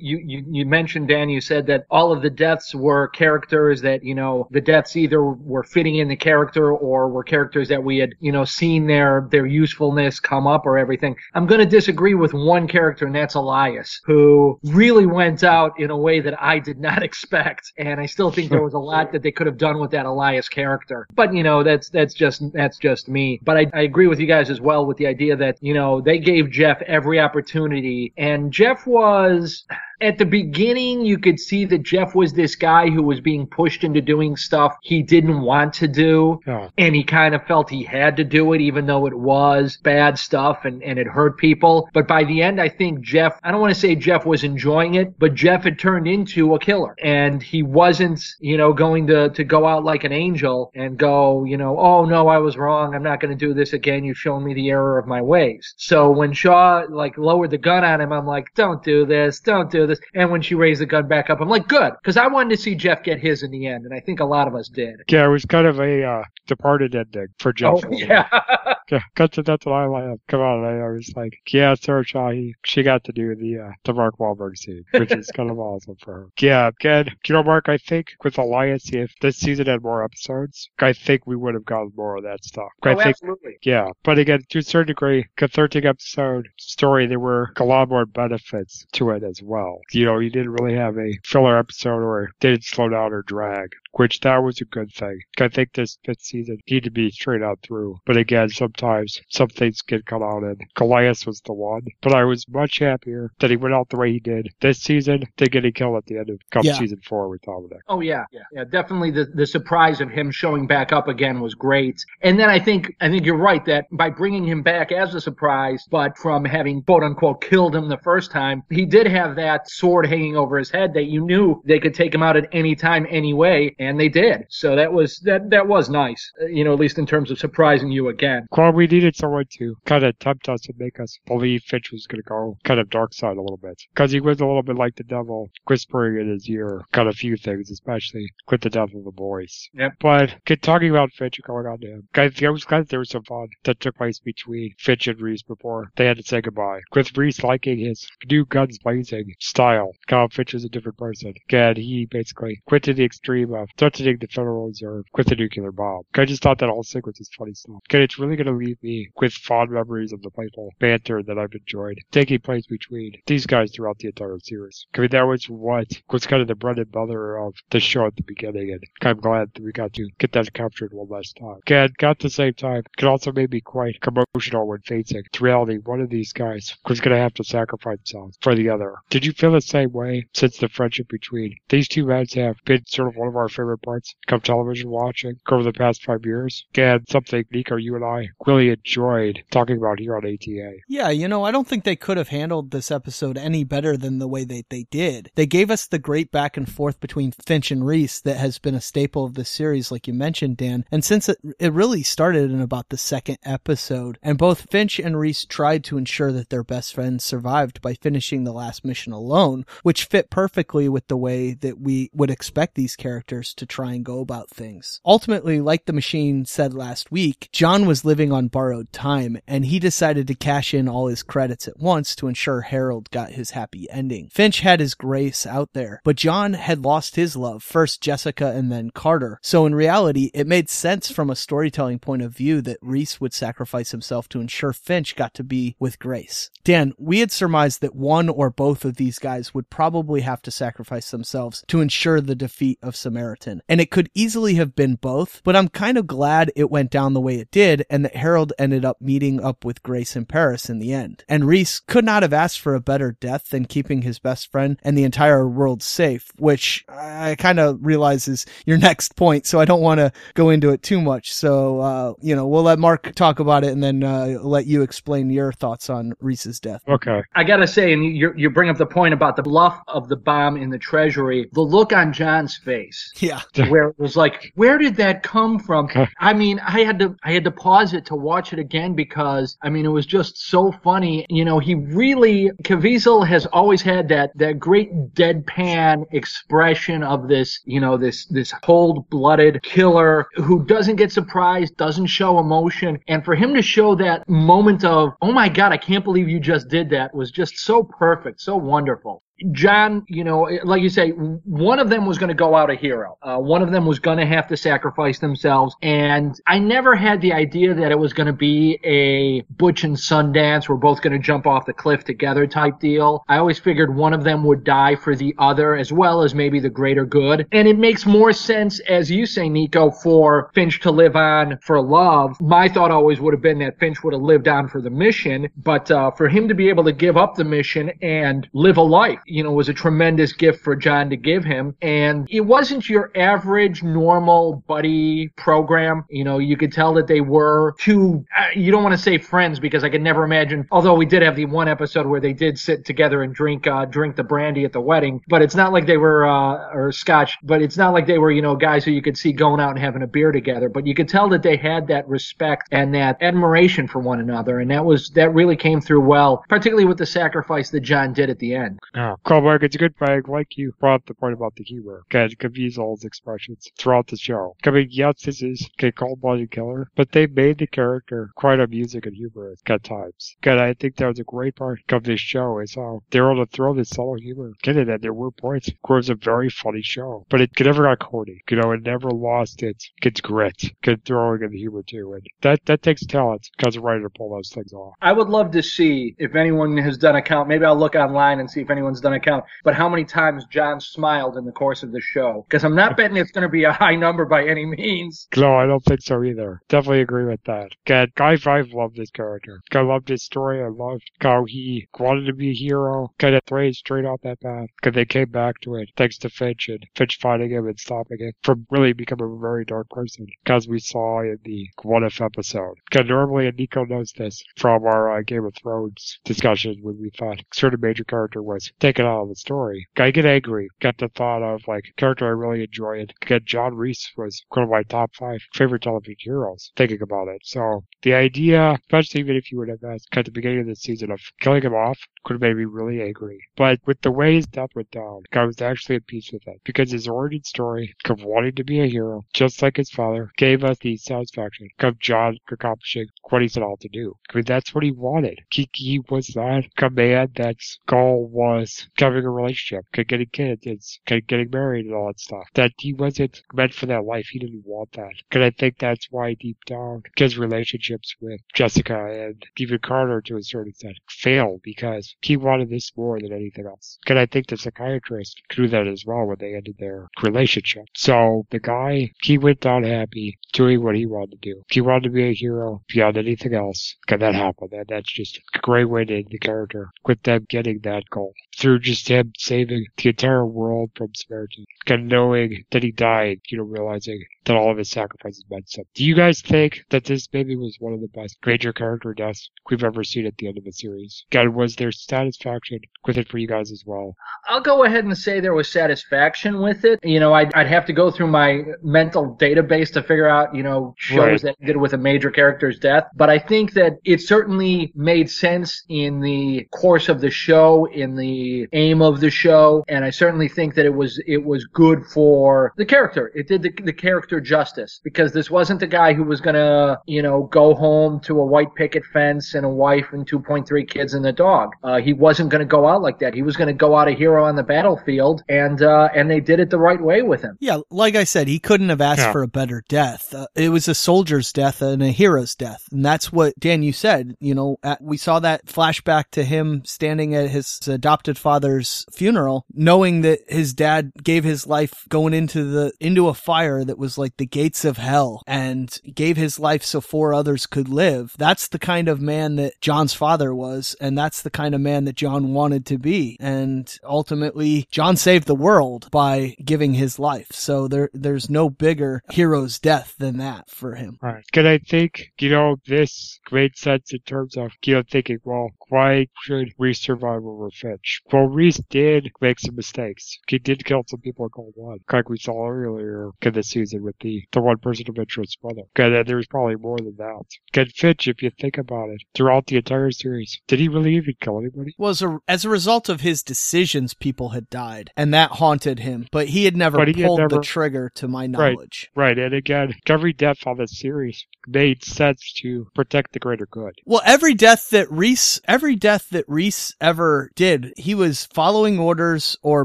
[0.01, 4.15] you, you mentioned, Dan, you said that all of the deaths were characters that, you
[4.15, 8.15] know, the deaths either were fitting in the character or were characters that we had,
[8.21, 11.17] you know, seen their, their usefulness come up or everything.
[11.35, 15.91] I'm going to disagree with one character and that's Elias, who really went out in
[15.91, 17.73] a way that I did not expect.
[17.79, 20.07] And I still think there was a lot that they could have done with that
[20.07, 21.07] Elias character.
[21.15, 23.41] But, you know, that's, that's just, that's just me.
[23.43, 26.01] But I, I agree with you guys as well with the idea that, you know,
[26.01, 29.65] they gave Jeff every opportunity and Jeff was,
[30.03, 33.85] at the beginning, you could see that Jeff was this guy who was being pushed
[33.85, 36.41] into doing stuff he didn't want to do.
[36.47, 36.69] Yeah.
[36.77, 40.19] And he kind of felt he had to do it, even though it was bad
[40.19, 41.89] stuff and, and it hurt people.
[41.93, 44.97] But by the end, I think Jeff, I don't want to say Jeff was enjoying
[44.97, 46.97] it, but Jeff had turned into a killer.
[47.03, 51.45] And he wasn't, you know, going to, to go out like an angel and go,
[51.45, 52.95] you know, oh no, I was wrong.
[52.95, 54.05] I'm not going to do this again.
[54.05, 55.75] You've shown me the error of my ways.
[55.77, 59.41] So when Shaw like lowered the gun on him, I'm like, don't do this.
[59.41, 59.92] Don't do this.
[60.15, 61.93] And when she raised the gun back up, I'm like, good.
[62.05, 63.85] Cause I wanted to see Jeff get his in the end.
[63.85, 64.97] And I think a lot of us did.
[65.09, 67.75] Yeah, it was kind of a uh, departed ending for Jeff.
[67.75, 68.29] Oh, yeah.
[68.93, 70.19] yeah, to that's what I like.
[70.29, 73.73] Come on, I was like, yeah, Sarah Shaw, he, she got to do the uh,
[73.85, 76.29] the Mark Wahlberg scene, which is kind of awesome for her.
[76.41, 77.15] Yeah, good.
[77.27, 81.27] You know, Mark, I think with Elias, if this season had more episodes, I think
[81.27, 82.69] we would have gotten more of that stuff.
[82.83, 83.57] I oh, think, absolutely.
[83.63, 87.89] yeah, but again, to a certain degree, a 13 episode story, there were a lot
[87.89, 89.81] more benefits to it as well.
[89.93, 93.71] You know, you didn't really have a filler episode or didn't slow down or drag
[93.93, 95.21] which that was a good thing.
[95.39, 97.99] I think this fifth season needed to be straight out through.
[98.07, 98.82] But again, sometimes
[99.29, 101.83] some things get cut out, and Goliath was the one.
[102.01, 105.25] But I was much happier that he went out the way he did this season
[105.37, 106.75] than getting killed at the end of come Yeah.
[106.75, 107.79] season four with Dominic.
[107.89, 108.65] Oh yeah, yeah, yeah.
[108.65, 112.05] Definitely, the the surprise of him showing back up again was great.
[112.23, 115.21] And then I think I think you're right that by bringing him back as a
[115.21, 119.69] surprise, but from having quote unquote killed him the first time, he did have that
[119.71, 122.75] sword hanging over his head that you knew they could take him out at any
[122.75, 124.45] time, anyway, and they did.
[124.51, 126.31] So that was that that was nice.
[126.43, 128.47] uh, You know, at least in terms of surprising you again.
[128.63, 132.07] Well, we needed someone to kind of tempt us and make us believe Finch was
[132.07, 133.83] going to go kind of dark side a little bit.
[133.93, 137.17] Because he was a little bit like the devil whispering in his ear, kind of
[137.17, 139.69] few things, especially with the death of the boys.
[139.75, 139.95] Yep.
[139.99, 142.09] But talking about Finch and going on to him.
[142.15, 145.43] I, I was glad there was some fun that took place between Finch and Reese
[145.43, 146.83] before they had to say goodbye.
[146.95, 151.35] With Reese liking his new guns blazing style, how Finch is a different person.
[151.51, 155.73] And he basically quit to the extreme of threatening the Federal Reserve with a nuclear
[155.73, 156.03] bomb.
[156.15, 157.81] I just thought that whole sequence was funny stuff.
[157.91, 161.39] And it's really going to leave me with fond memories of the playful banter that
[161.39, 164.87] I've enjoyed taking place between these guys throughout the entire series.
[164.95, 168.07] I mean, that was what was kind of the bread and butter of the show
[168.07, 171.37] at the beginning, and I'm glad that we got to get that captured one last
[171.37, 171.61] time.
[171.67, 175.79] And at the same time, it also made me quite emotional when facing the reality
[175.79, 178.95] one of these guys was going to have to sacrifice themselves for the other.
[179.11, 182.85] Did you feel the same way since the friendship between these two men have been
[182.87, 186.67] sort of one of our favorite parts of television watching over the past five years?
[186.75, 190.77] And something Nico, you and I really enjoyed talking about here on ATA.
[190.89, 194.19] Yeah, you know, I don't think they could have handled this episode any better than
[194.19, 195.31] the way that they did.
[195.35, 198.75] They gave us the great back and forth between Finch and Reese that has been
[198.75, 200.85] a staple of this series, like you mentioned, Dan.
[200.91, 205.19] And since it, it really started in about the second episode, and both Finch and
[205.19, 209.65] Reese tried to ensure that their best friend survived by finishing the last mission alone,
[209.83, 214.05] which fit perfectly with the way that we would expect these characters to try and
[214.05, 215.01] go about things.
[215.05, 219.79] Ultimately, like the machine said last week, John was living on borrowed time, and he
[219.79, 223.91] decided to cash in all his credits at once to ensure Harold got his happy
[223.91, 224.29] ending.
[224.31, 228.71] Finch had his grace out there, but John had lost his love, first Jessica and
[228.71, 229.39] then Carter.
[229.43, 233.35] So in reality, it made sense from a storytelling point of view that Reese would
[233.35, 236.51] sacrifice himself to ensure Finch got to be with Grace.
[236.65, 240.51] Dan, we had surmised that one or both of these guys would probably have to
[240.51, 243.63] sacrifice themselves to ensure the defeat of Samaritan.
[243.69, 247.15] And it could easily have been both, but I'm kind of glad it went down
[247.15, 250.71] the way it did and that Harold ended up meeting up with Grace in Paris
[250.71, 251.25] in the end.
[251.29, 254.79] And Reese could not have asked for a better death than keeping his best friend
[254.83, 259.61] and the entire world safe, which I kind of realize is your next point, so
[259.61, 261.33] I don't want to go into it too much.
[261.35, 264.83] So, uh, you know, we'll let Mark talk about it and then uh, let you
[264.83, 266.83] explain your thoughts on Reese's death.
[266.89, 267.23] Okay.
[267.35, 270.17] I gotta say, and you you bring up the point about the bluff of the
[270.17, 271.49] bomb in the treasury.
[271.53, 273.41] The look on John's face, Yeah.
[273.69, 275.89] where it was like, where did that come from?
[276.21, 278.95] I mean, I had to I had to pause it to to watch it again
[278.95, 281.27] because I mean it was just so funny.
[281.29, 287.61] You know, he really Caviezel has always had that that great deadpan expression of this,
[287.65, 293.35] you know, this this cold-blooded killer who doesn't get surprised, doesn't show emotion, and for
[293.35, 296.91] him to show that moment of, "Oh my god, I can't believe you just did
[296.91, 299.23] that." was just so perfect, so wonderful.
[299.51, 302.75] John, you know, like you say, one of them was going to go out a
[302.75, 303.19] hero.
[303.23, 305.75] Uh, one of them was going to have to sacrifice themselves.
[305.83, 309.97] And I never had the idea that it was going to be a Butch and
[309.97, 310.69] Sundance.
[310.69, 313.25] We're both going to jump off the cliff together type deal.
[313.29, 316.61] I always figured one of them would die for the other as well as maybe
[316.61, 317.47] the greater good.
[317.53, 321.81] And it makes more sense, as you say, Nico, for Finch to live on for
[321.81, 322.41] love.
[322.41, 325.49] My thought always would have been that Finch would have lived on for the mission,
[325.57, 328.83] but uh, for him to be able to give up the mission and live a
[328.83, 331.75] life you know, was a tremendous gift for John to give him.
[331.81, 336.05] And it wasn't your average normal buddy program.
[336.11, 339.17] You know, you could tell that they were two, uh, you don't want to say
[339.17, 342.35] friends because I could never imagine, although we did have the one episode where they
[342.35, 345.73] did sit together and drink, uh, drink the brandy at the wedding, but it's not
[345.73, 348.85] like they were, uh, or scotch, but it's not like they were, you know, guys
[348.85, 351.29] who you could see going out and having a beer together, but you could tell
[351.31, 354.61] that they had that respect and that admiration for one another.
[354.61, 358.29] And that was, that really came through well, particularly with the sacrifice that John did
[358.29, 358.79] at the end.
[359.13, 359.31] Yeah.
[359.31, 362.03] Callback, it's a good bag, like you brought up the point about the humor.
[362.11, 364.57] God, Caviezel's expressions throughout the show.
[364.65, 369.03] I mean, yes, this is a cold-blooded killer, but they made the character quite amusing
[369.05, 370.37] and humorous at times.
[370.43, 373.33] God, I think that was a great part of this show is how they were
[373.33, 376.11] able to throw this subtle humor in it, and there were points where it was
[376.11, 378.41] a very funny show, but it, it never got corny.
[378.51, 382.27] You know, it never lost its, its grit, good throwing in the humor too, and
[382.43, 384.95] that, that takes talent because a writer to pull those things off.
[385.03, 387.49] I would love to see if anyone has done a count.
[387.49, 390.81] Maybe I'll look online and see if anyone's a count, but how many times John
[390.81, 392.45] smiled in the course of the show.
[392.49, 395.29] Because I'm not betting it's going to be a high number by any means.
[395.37, 396.61] No, I don't think so either.
[396.69, 397.71] Definitely agree with that.
[397.87, 399.61] God, Guy Five loved this character.
[399.73, 400.63] I loved his story.
[400.63, 403.13] I loved how he wanted to be a hero.
[403.19, 404.69] Kind of strayed straight off that path.
[404.77, 408.19] Because they came back to it thanks to Finch and Finch finding him and stopping
[408.21, 410.27] it from really becoming a very dark person.
[410.45, 412.77] Because we saw in the What If episode.
[412.91, 417.11] Because normally, and Nico knows this from our uh, Game of Thrones discussion when we
[417.19, 419.87] thought certain major character was taken out of the story.
[419.97, 420.69] I get angry.
[420.81, 423.13] Got the thought of like a character I really enjoyed.
[423.23, 426.73] Again, John Reese was one of my top five favorite television heroes.
[426.77, 430.31] Thinking about it, so the idea, especially even if you would have asked at the
[430.31, 433.41] beginning of the season of killing him off, could have made me really angry.
[433.57, 436.61] But with the way his death went down, I was actually at peace with it
[436.65, 440.65] because his origin story of wanting to be a hero, just like his father, gave
[440.65, 444.15] us the satisfaction of John accomplishing what he set out to do.
[444.31, 445.41] I mean, that's what he wanted.
[445.51, 451.87] He, he was not man that's goal was having a relationship, getting kids, getting married
[451.87, 452.47] and all that stuff.
[452.55, 454.27] That he wasn't meant for that life.
[454.31, 455.13] He didn't want that.
[455.29, 460.37] Because I think that's why deep down his relationships with Jessica and even Carter to
[460.37, 463.99] a certain extent failed because he wanted this more than anything else.
[464.03, 467.85] Because I think the psychiatrist knew that as well when they ended their relationship.
[467.95, 471.63] So the guy, he went down happy doing what he wanted to do.
[471.71, 473.97] He wanted to be a hero beyond anything else.
[474.07, 474.73] Because that happened.
[474.73, 478.35] And that's just a great way to end the character with them getting that goal
[478.57, 481.65] through just him saving the entire world from Samaritan.
[481.89, 485.91] Of knowing that he died, you know, realizing that all of his sacrifices meant something.
[485.95, 489.51] Do you guys think that this maybe was one of the best major character deaths
[489.69, 491.25] we've ever seen at the end of a series?
[491.31, 494.15] God, was there satisfaction with it for you guys as well?
[494.49, 497.01] I'll go ahead and say there was satisfaction with it.
[497.03, 500.63] You know, I'd, I'd have to go through my mental database to figure out, you
[500.63, 501.57] know, shows right.
[501.61, 503.05] that did with a major character's death.
[503.15, 508.17] But I think that it certainly made sense in the course of the show, in
[508.17, 512.05] the aim of the show, and I certainly think that it was it was good
[512.07, 513.33] for the character.
[513.35, 517.23] It did the, the character justice because this wasn't the guy who was gonna, you
[517.23, 521.27] know, go home to a white picket fence and a wife and 2.3 kids and
[521.27, 521.71] a dog.
[521.85, 523.35] Uh, he wasn't gonna go out like that.
[523.35, 526.61] He was gonna go out a hero on the battlefield, and uh, and they did
[526.61, 527.57] it the right way with him.
[527.61, 529.33] Yeah, like I said, he couldn't have asked yeah.
[529.33, 530.35] for a better death.
[530.35, 533.93] Uh, it was a soldier's death and a hero's death, and that's what Dan you
[533.93, 534.37] said.
[534.41, 539.65] You know, at, we saw that flashback to him standing at his adopted father's funeral,
[539.73, 544.19] knowing that his dad gave his life going into the into a fire that was
[544.19, 548.35] like the gates of hell and gave his life so four others could live.
[548.39, 552.05] That's the kind of man that John's father was, and that's the kind of man
[552.05, 553.37] that John wanted to be.
[553.41, 557.49] And ultimately, John saved the world by giving his life.
[557.53, 561.19] So there, there's no bigger hero's death than that for him.
[561.23, 561.45] Right.
[561.47, 565.71] Because I think, you know, this made sense in terms of, you know, thinking, well,
[565.89, 568.21] why should Reese survive over Finch?
[568.33, 570.39] Well, Reese did make some mistakes.
[570.49, 574.03] He did kill some people in Cold Blood, like we saw earlier in the season
[574.03, 575.83] with the, the one person of interest's brother.
[575.99, 577.43] Okay, there was probably more than that.
[577.73, 581.35] Because Finch, if you think about it, throughout the entire series, did he really even
[581.41, 581.72] kill anybody?
[581.99, 586.01] Well, as a, as a result of his decisions, people had died, and that haunted
[586.01, 586.27] him.
[586.31, 589.11] But he had never he had pulled never- the trigger, to my knowledge.
[589.15, 593.95] Right, and again, every death on this series made sense to protect the greater good.
[594.05, 599.57] Well, every death that Reese, every death that Reese ever did, he was following orders
[599.63, 599.85] or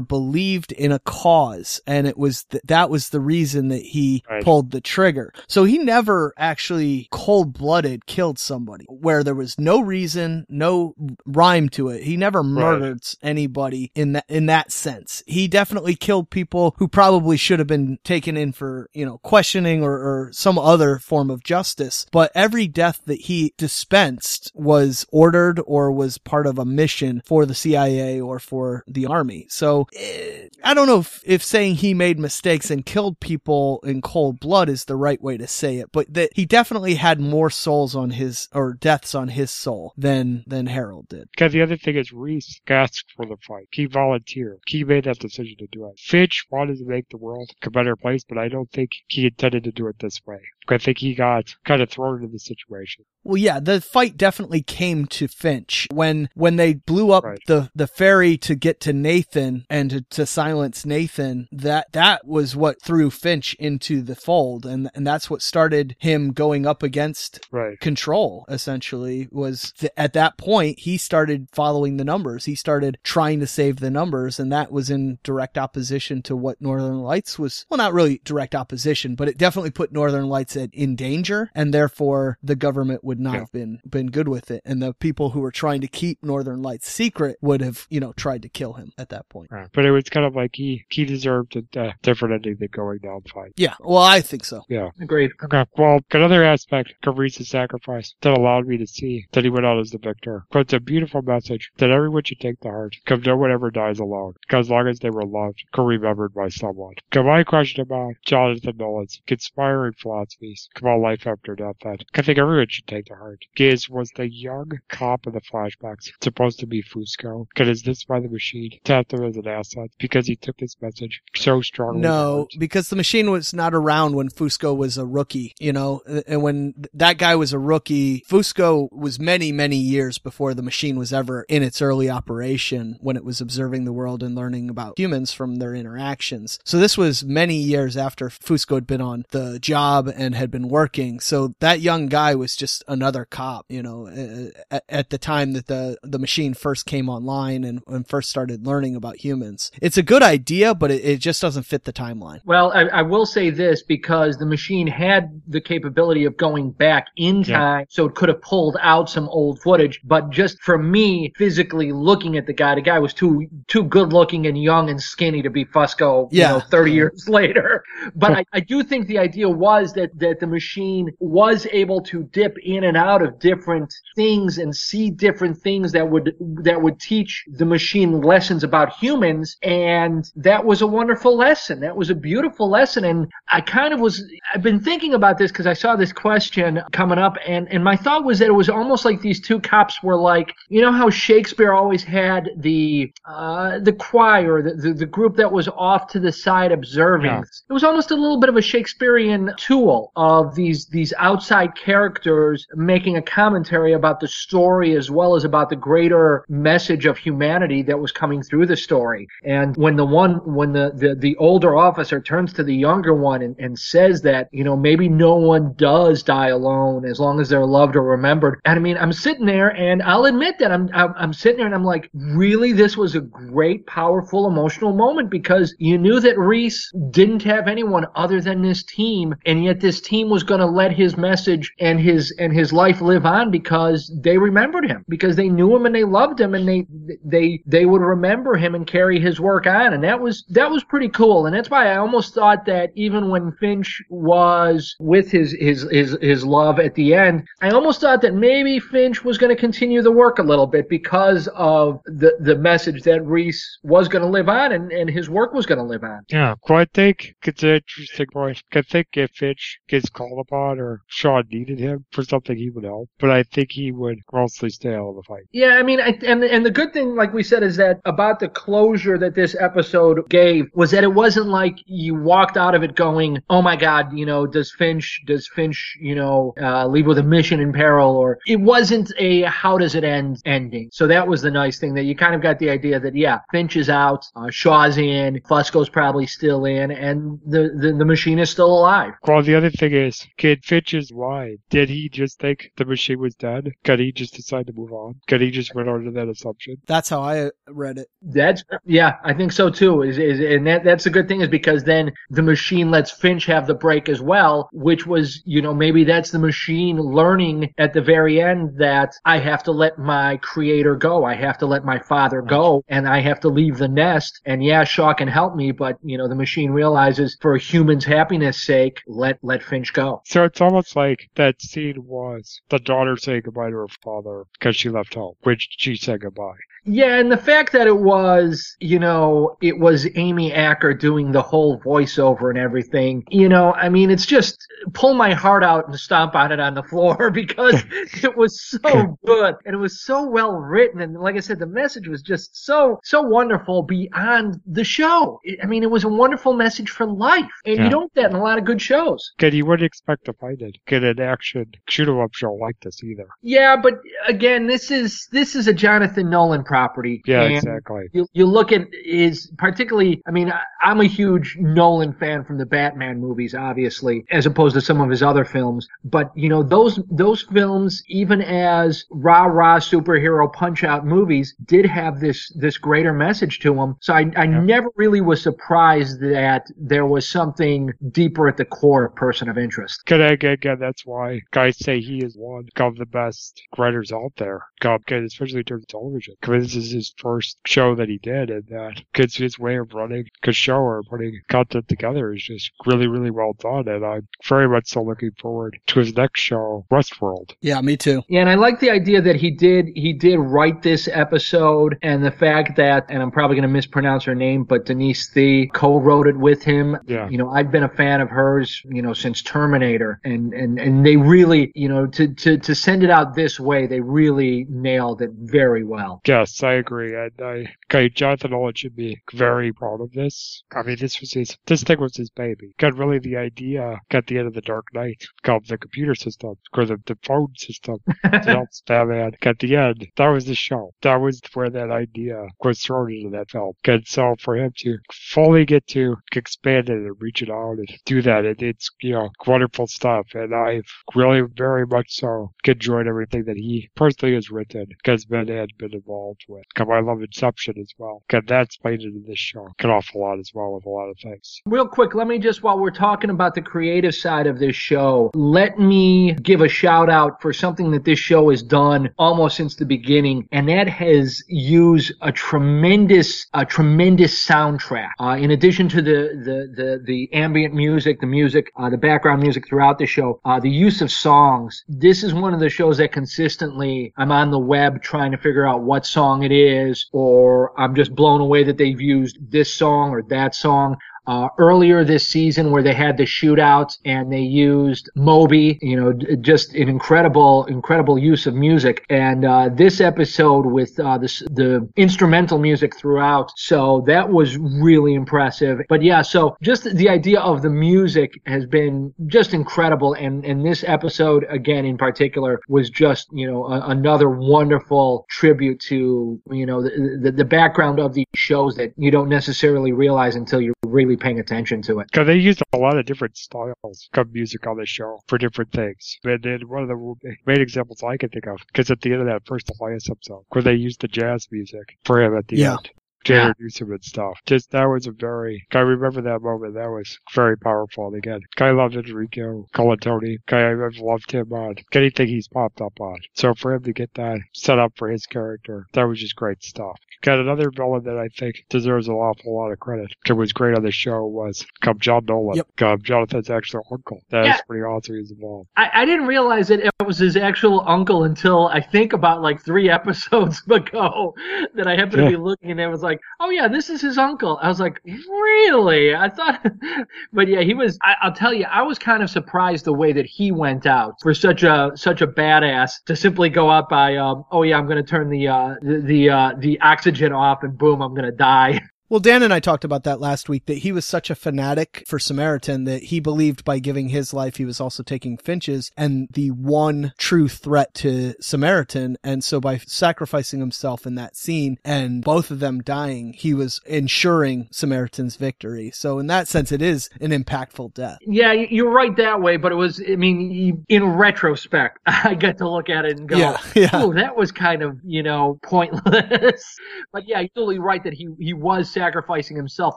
[0.00, 4.42] believed in a cause, and it was th- that was the reason that he Right.
[4.42, 5.32] pulled the trigger.
[5.46, 10.94] So he never actually cold blooded killed somebody where there was no reason, no
[11.26, 12.02] rhyme to it.
[12.02, 15.22] He never murdered s- anybody in that in that sense.
[15.26, 19.82] He definitely killed people who probably should have been taken in for you know questioning
[19.82, 22.06] or, or some other form of justice.
[22.12, 27.46] But every death that he dispensed was ordered or was part of a mission for
[27.46, 29.46] the CIA or for the army.
[29.48, 34.02] So eh, I don't know if, if saying he made mistakes and killed people in
[34.02, 37.50] cold blood is the right way to say it, but that he definitely had more
[37.50, 41.28] souls on his or deaths on his soul than than Harold did.
[41.58, 43.66] The other thing is Reese asked for the fight.
[43.72, 44.60] He volunteered.
[44.66, 45.98] He made that decision to do it.
[45.98, 49.64] Finch wanted to make the world a better place, but I don't think he intended
[49.64, 50.38] to do it this way.
[50.70, 53.04] I think he got kind of thrown into the situation.
[53.24, 57.38] Well, yeah, the fight definitely came to Finch when when they blew up Right.
[57.46, 61.48] the the ferry to get to Nathan and to, to silence Nathan.
[61.50, 66.32] That that was what threw Finch into the fold, and and that's what started him
[66.32, 67.80] going up against Right.
[67.80, 68.44] control.
[68.48, 72.44] Essentially, was th- at that point he started following the numbers.
[72.44, 76.60] He started trying to save the numbers, and that was in direct opposition to what
[76.60, 77.66] Northern Lights was.
[77.68, 81.72] Well, not really direct opposition, but it definitely put Northern Lights at, in danger, and
[81.72, 83.40] therefore the government would not Yeah.
[83.40, 86.62] have been been good with it, and the people who were trying to keep Northern
[86.62, 89.50] Lights secret would have, you know, tried to kill him at that point.
[89.50, 89.68] Right.
[89.72, 92.98] But it was kind of like he, he deserved a uh, different ending than going
[92.98, 93.52] down fight.
[93.56, 94.62] Yeah, well, I think so.
[94.68, 94.90] Yeah.
[95.00, 95.30] Agreed.
[95.44, 95.64] Okay.
[95.76, 99.78] Well, another aspect of Reese's sacrifice that allowed me to see that he went out
[99.78, 100.44] as the victor.
[100.50, 102.96] But it's a beautiful message that everyone should take to heart.
[103.04, 104.34] Because no one ever dies alone.
[104.42, 106.94] Because as long as they were loved, or remembered by someone.
[107.10, 112.38] Because my question about Jonathan Nolan's conspiring philosophies about life after death that I think
[112.38, 116.66] everyone should take to heart is was the young cop in the flashbacks supposed to
[116.66, 117.46] be Fusco?
[117.48, 119.90] Because is this why the machine tapped him as an asset?
[119.98, 122.00] Because he took this message so strongly.
[122.00, 126.42] No, because the machine was not around when Fusco was a rookie, you know, and
[126.42, 131.12] when that guy was a rookie, Fusco was many, many years before the machine was
[131.12, 135.32] ever in its early operation when it was observing the world and learning about humans
[135.32, 136.58] from their interactions.
[136.64, 140.68] So this was many years after Fusco had been on the job and had been
[140.68, 141.20] working.
[141.20, 145.52] So that young guy was just another cop, you know, uh, at, at the time
[145.52, 149.70] that the, the machine first came online and, and first started learning about humans.
[149.82, 152.40] It's a good idea, but it, it just doesn't fit the timeline.
[152.44, 157.06] Well, I, I will say this because the machine had the capability of going back
[157.16, 157.58] in Yeah.
[157.58, 160.00] time, so it could have pulled out some old footage.
[160.04, 164.12] But just for me, physically looking at the guy, the guy was too too good
[164.12, 166.28] looking and young and skinny to be Fusco.
[166.30, 166.52] Yeah.
[166.52, 167.84] you know, thirty years later.
[168.14, 172.24] But I, I do think the idea was that that the machine was able to
[172.32, 176.98] dip in and out of different things and see different things that would that would
[177.00, 181.80] teach the machine lessons about humans, and that was a wonderful lesson.
[181.80, 184.24] That was a beautiful lesson, and I kind of was.
[184.54, 187.96] I've been thinking about this because I saw this question coming up, and and my
[187.96, 191.07] thought was that it was almost like these two cops were like, you know how
[191.10, 196.20] Shakespeare always had the uh, the choir, the, the the group that was off to
[196.20, 197.30] the side observing.
[197.30, 197.42] Yeah.
[197.68, 202.66] It was almost a little bit of a Shakespearean tool of these these outside characters
[202.74, 207.82] making a commentary about the story as well as about the greater message of humanity
[207.82, 209.26] that was coming through the story.
[209.44, 213.42] And when the one when the the, the older officer turns to the younger one
[213.42, 217.48] and, and says that, you know, maybe no one does die alone as long as
[217.48, 218.60] they're loved or remembered.
[218.64, 221.74] And I mean, I'm sitting there and I'll admit that I'm I'm, sitting there and
[221.74, 222.72] I'm like, really?
[222.72, 228.06] This was a great, powerful, emotional moment because you knew that Reese didn't have anyone
[228.16, 232.00] other than this team, and yet this team was going to let his message and
[232.00, 235.94] his and his life live on because they remembered him, because they knew him and
[235.94, 236.86] they loved him, and they
[237.24, 240.82] they they would remember him and carry his work on, and that was that was
[240.84, 245.52] pretty cool, and that's why I almost thought that even when Finch was with his
[245.60, 249.54] his his his love at the end, I almost thought that maybe Finch was going
[249.54, 253.78] to continue the work a little bit it because of the the message that Reese
[253.82, 256.20] was going to live on and, and his work was going to live on.
[256.28, 256.54] Yeah,
[256.94, 258.62] think it's an interesting point.
[258.72, 262.84] I think if Finch gets called upon or Shaw needed him for something, he would
[262.84, 263.08] help.
[263.18, 265.44] But I think he would mostly stay out of the fight.
[265.52, 268.40] Yeah, I mean, I, and and the good thing, like we said, is that about
[268.40, 272.82] the closure that this episode gave was that it wasn't like you walked out of
[272.82, 277.06] it going, "Oh my God, you know, does Finch does Finch, you know, uh, leave
[277.06, 280.77] with a mission in peril?" Or it wasn't a "How does it end?" ending.
[280.92, 283.40] So that was the nice thing that you kind of got the idea that yeah,
[283.50, 288.38] Finch is out, uh, Shaw's in, Fusco's probably still in, and the, the the machine
[288.38, 289.12] is still alive.
[289.26, 291.56] Well, the other thing is, Kid Finch is why?
[291.70, 293.72] Did he just think the machine was dead?
[293.84, 295.16] Could he just decide to move on?
[295.26, 296.76] Could he just went under that assumption?
[296.86, 298.08] That's how I read it.
[298.22, 300.02] That's yeah, I think so too.
[300.02, 303.46] Is is and that that's a good thing is because then the machine lets Finch
[303.46, 307.92] have the break as well, which was you know maybe that's the machine learning at
[307.92, 311.84] the very end that I have to let my creator go, I have to let
[311.84, 314.40] my father go, and I have to leave the nest.
[314.44, 318.04] And yeah, Shaw can help me, but you know the machine realizes for a human's
[318.04, 320.20] happiness sake, let let Finch go.
[320.24, 324.74] So it's almost like that scene was the daughter saying goodbye to her father because
[324.74, 326.58] she left home, which she said goodbye.
[326.88, 331.42] Yeah, and the fact that it was, you know, it was Amy Acker doing the
[331.42, 334.56] whole voiceover and everything, you know, I mean, it's just
[334.94, 337.74] pull my heart out and stomp on it on the floor because
[338.22, 341.00] it was so good and it was so well written.
[341.00, 345.40] And like I said, the message was just so, so wonderful beyond the show.
[345.62, 347.44] I mean, it was a wonderful message for life.
[347.66, 347.84] And Yeah.
[347.84, 349.32] you don't get that in a lot of good shows.
[349.36, 350.76] Because you wouldn't expect to find it.
[350.86, 353.26] Get an action shoot 'em up show like this either.
[353.42, 353.94] Yeah, but
[354.26, 357.22] again, this is, this is a Jonathan Nolan property.
[357.26, 358.04] Yeah, and exactly.
[358.12, 362.58] you, you look at is particularly i mean I, i'm a huge nolan fan from
[362.58, 366.62] the batman movies obviously as opposed to some of his other films but you know
[366.62, 372.76] those those films even as rah rah superhero punch out movies did have this this
[372.78, 374.60] greater message to them so i, I Yeah.
[374.74, 376.62] never really was surprised that
[376.92, 381.04] there was something deeper at the core of person of interest Good again, again, that's
[381.04, 384.60] why guys say he is one of the best writers out there.
[384.80, 386.34] God, especially of television.
[386.58, 389.94] Because this is his first show that he did, and that kids his way of
[389.94, 393.86] running a show or putting content together is just really, really well done.
[393.86, 397.54] And I'm very much so looking forward to his next show, Westworld.
[397.60, 398.22] Yeah, me too.
[398.28, 402.24] Yeah, and I like the idea that he did he did write this episode, and
[402.24, 406.26] the fact that, and I'm probably going to mispronounce her name, but Denise Thee co-wrote
[406.26, 406.96] it with him.
[407.06, 407.28] Yeah.
[407.28, 411.06] You know, I've been a fan of hers, you know, since Terminator, and and and
[411.06, 415.22] they really, you know, to to to send it out this way, they really nailed
[415.22, 416.20] it very well.
[416.26, 417.14] Yes, I agree.
[417.14, 420.62] And I, okay, Jonathan Nolan should be very proud of this.
[420.74, 422.72] I mean, this was his, this thing was his baby.
[422.78, 426.54] Got really the idea at the end of the Dark Knight, called the computer system,
[426.76, 429.32] or the, the phone system to help Batman.
[429.42, 430.92] At the end, that was the show.
[431.02, 433.72] That was where that idea was thrown into that film.
[433.84, 437.88] And so for him to fully get to expand it and reach it out and
[438.04, 440.26] do that, it, it's, you know, wonderful stuff.
[440.34, 445.48] And I've really very much so enjoyed everything that he personally has written, because Ben
[445.48, 446.64] had been involved with.
[446.74, 448.22] 'Cause I love Inception as well.
[448.28, 451.16] Cause that's played into this show an awful lot as well with a lot of
[451.18, 451.60] things.
[451.66, 455.30] Real quick, let me just, while we're talking about the creative side of this show,
[455.34, 459.76] let me give a shout out for something that this show has done almost since
[459.76, 465.08] the beginning, and that has used a tremendous, a tremendous soundtrack.
[465.20, 469.40] Uh, in addition to the, the, the, the ambient music, the music, uh, the background
[469.40, 471.84] music throughout the show, uh, the use of songs.
[471.88, 475.66] This is one of the shows that consistently I'm on the web trying to figure
[475.66, 480.10] out what song it is, or I'm just blown away that they've used this song
[480.10, 480.96] or that song.
[481.28, 486.10] Uh, earlier this season where they had the shootouts and they used Moby, you know,
[486.40, 489.04] just an incredible, incredible use of music.
[489.10, 493.52] And, uh, this episode with, uh, the instrumental music throughout.
[493.56, 495.80] So that was really impressive.
[495.90, 500.14] But yeah, so just the idea of the music has been just incredible.
[500.14, 505.78] And, and this episode, again, in particular, was just, you know, a, another wonderful tribute
[505.80, 510.34] to, you know, the, the, the background of these shows that you don't necessarily realize
[510.34, 512.10] until you're really paying attention to it.
[512.12, 515.72] Cause they used a lot of different styles of music on the show for different
[515.72, 516.18] things.
[516.24, 517.14] And then one of the
[517.46, 520.44] main examples I can think of, cause at the end of that first Elias episode,
[520.50, 522.72] where they used the jazz music for him at the Yeah.
[522.72, 522.90] end.
[523.24, 523.48] To Yeah.
[523.48, 524.38] introduce him and stuff.
[524.46, 525.66] Just that was a very.
[525.72, 526.74] I remember that moment.
[526.74, 528.06] That was very powerful.
[528.06, 530.36] And again, I loved Enrico Colantoni.
[530.50, 533.18] I, I've loved him on anything he's popped up on.
[533.34, 536.62] So for him to get that set up for his character, that was just great
[536.62, 536.96] stuff.
[537.22, 540.12] Got another villain that I think deserves an awful lot of credit.
[540.28, 542.56] It was great on the show was come John Nolan.
[542.58, 542.82] Yep.
[542.82, 544.20] Um, Jonathan's actual uncle.
[544.30, 544.60] That's Yeah.
[544.68, 545.16] pretty awesome.
[545.16, 545.68] He's involved.
[545.76, 549.60] I, I didn't realize that it was his actual uncle until I think about like
[549.64, 551.34] three episodes ago
[551.74, 553.07] that I happened to be looking and it was like,
[553.40, 554.58] oh yeah, this is his uncle.
[554.60, 556.14] I was like, really?
[556.14, 556.64] I thought,
[557.32, 557.98] but yeah, he was.
[558.02, 561.14] I, I'll tell you, I was kind of surprised the way that he went out
[561.22, 564.86] for such a such a badass to simply go out by, um, oh yeah, I'm
[564.86, 568.30] going to turn the uh, the the, uh, the oxygen off and boom, I'm going
[568.30, 568.80] to die.
[569.10, 572.04] Well, Dan and I talked about that last week that he was such a fanatic
[572.06, 576.28] for Samaritan that he believed by giving his life, he was also taking Finch's and
[576.30, 579.16] the one true threat to Samaritan.
[579.24, 583.80] And so by sacrificing himself in that scene and both of them dying, he was
[583.86, 585.90] ensuring Samaritan's victory.
[585.90, 588.18] So in that sense, it is an impactful death.
[588.26, 592.68] Yeah, you're right that way, but it was, I mean, in retrospect, I get to
[592.68, 593.90] look at it and go, Yeah, yeah.
[593.94, 596.76] oh, that was kind of, you know, pointless.
[597.12, 599.96] but yeah, you're totally right that he, he was sacrificing himself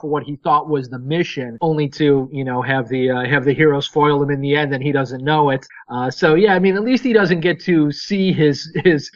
[0.00, 3.44] for what he thought was the mission, only to, you know, have the, uh, have
[3.44, 5.66] the heroes foil him in the end and he doesn't know it.
[5.88, 9.10] Uh, so yeah, I mean, at least he doesn't get to see his, his,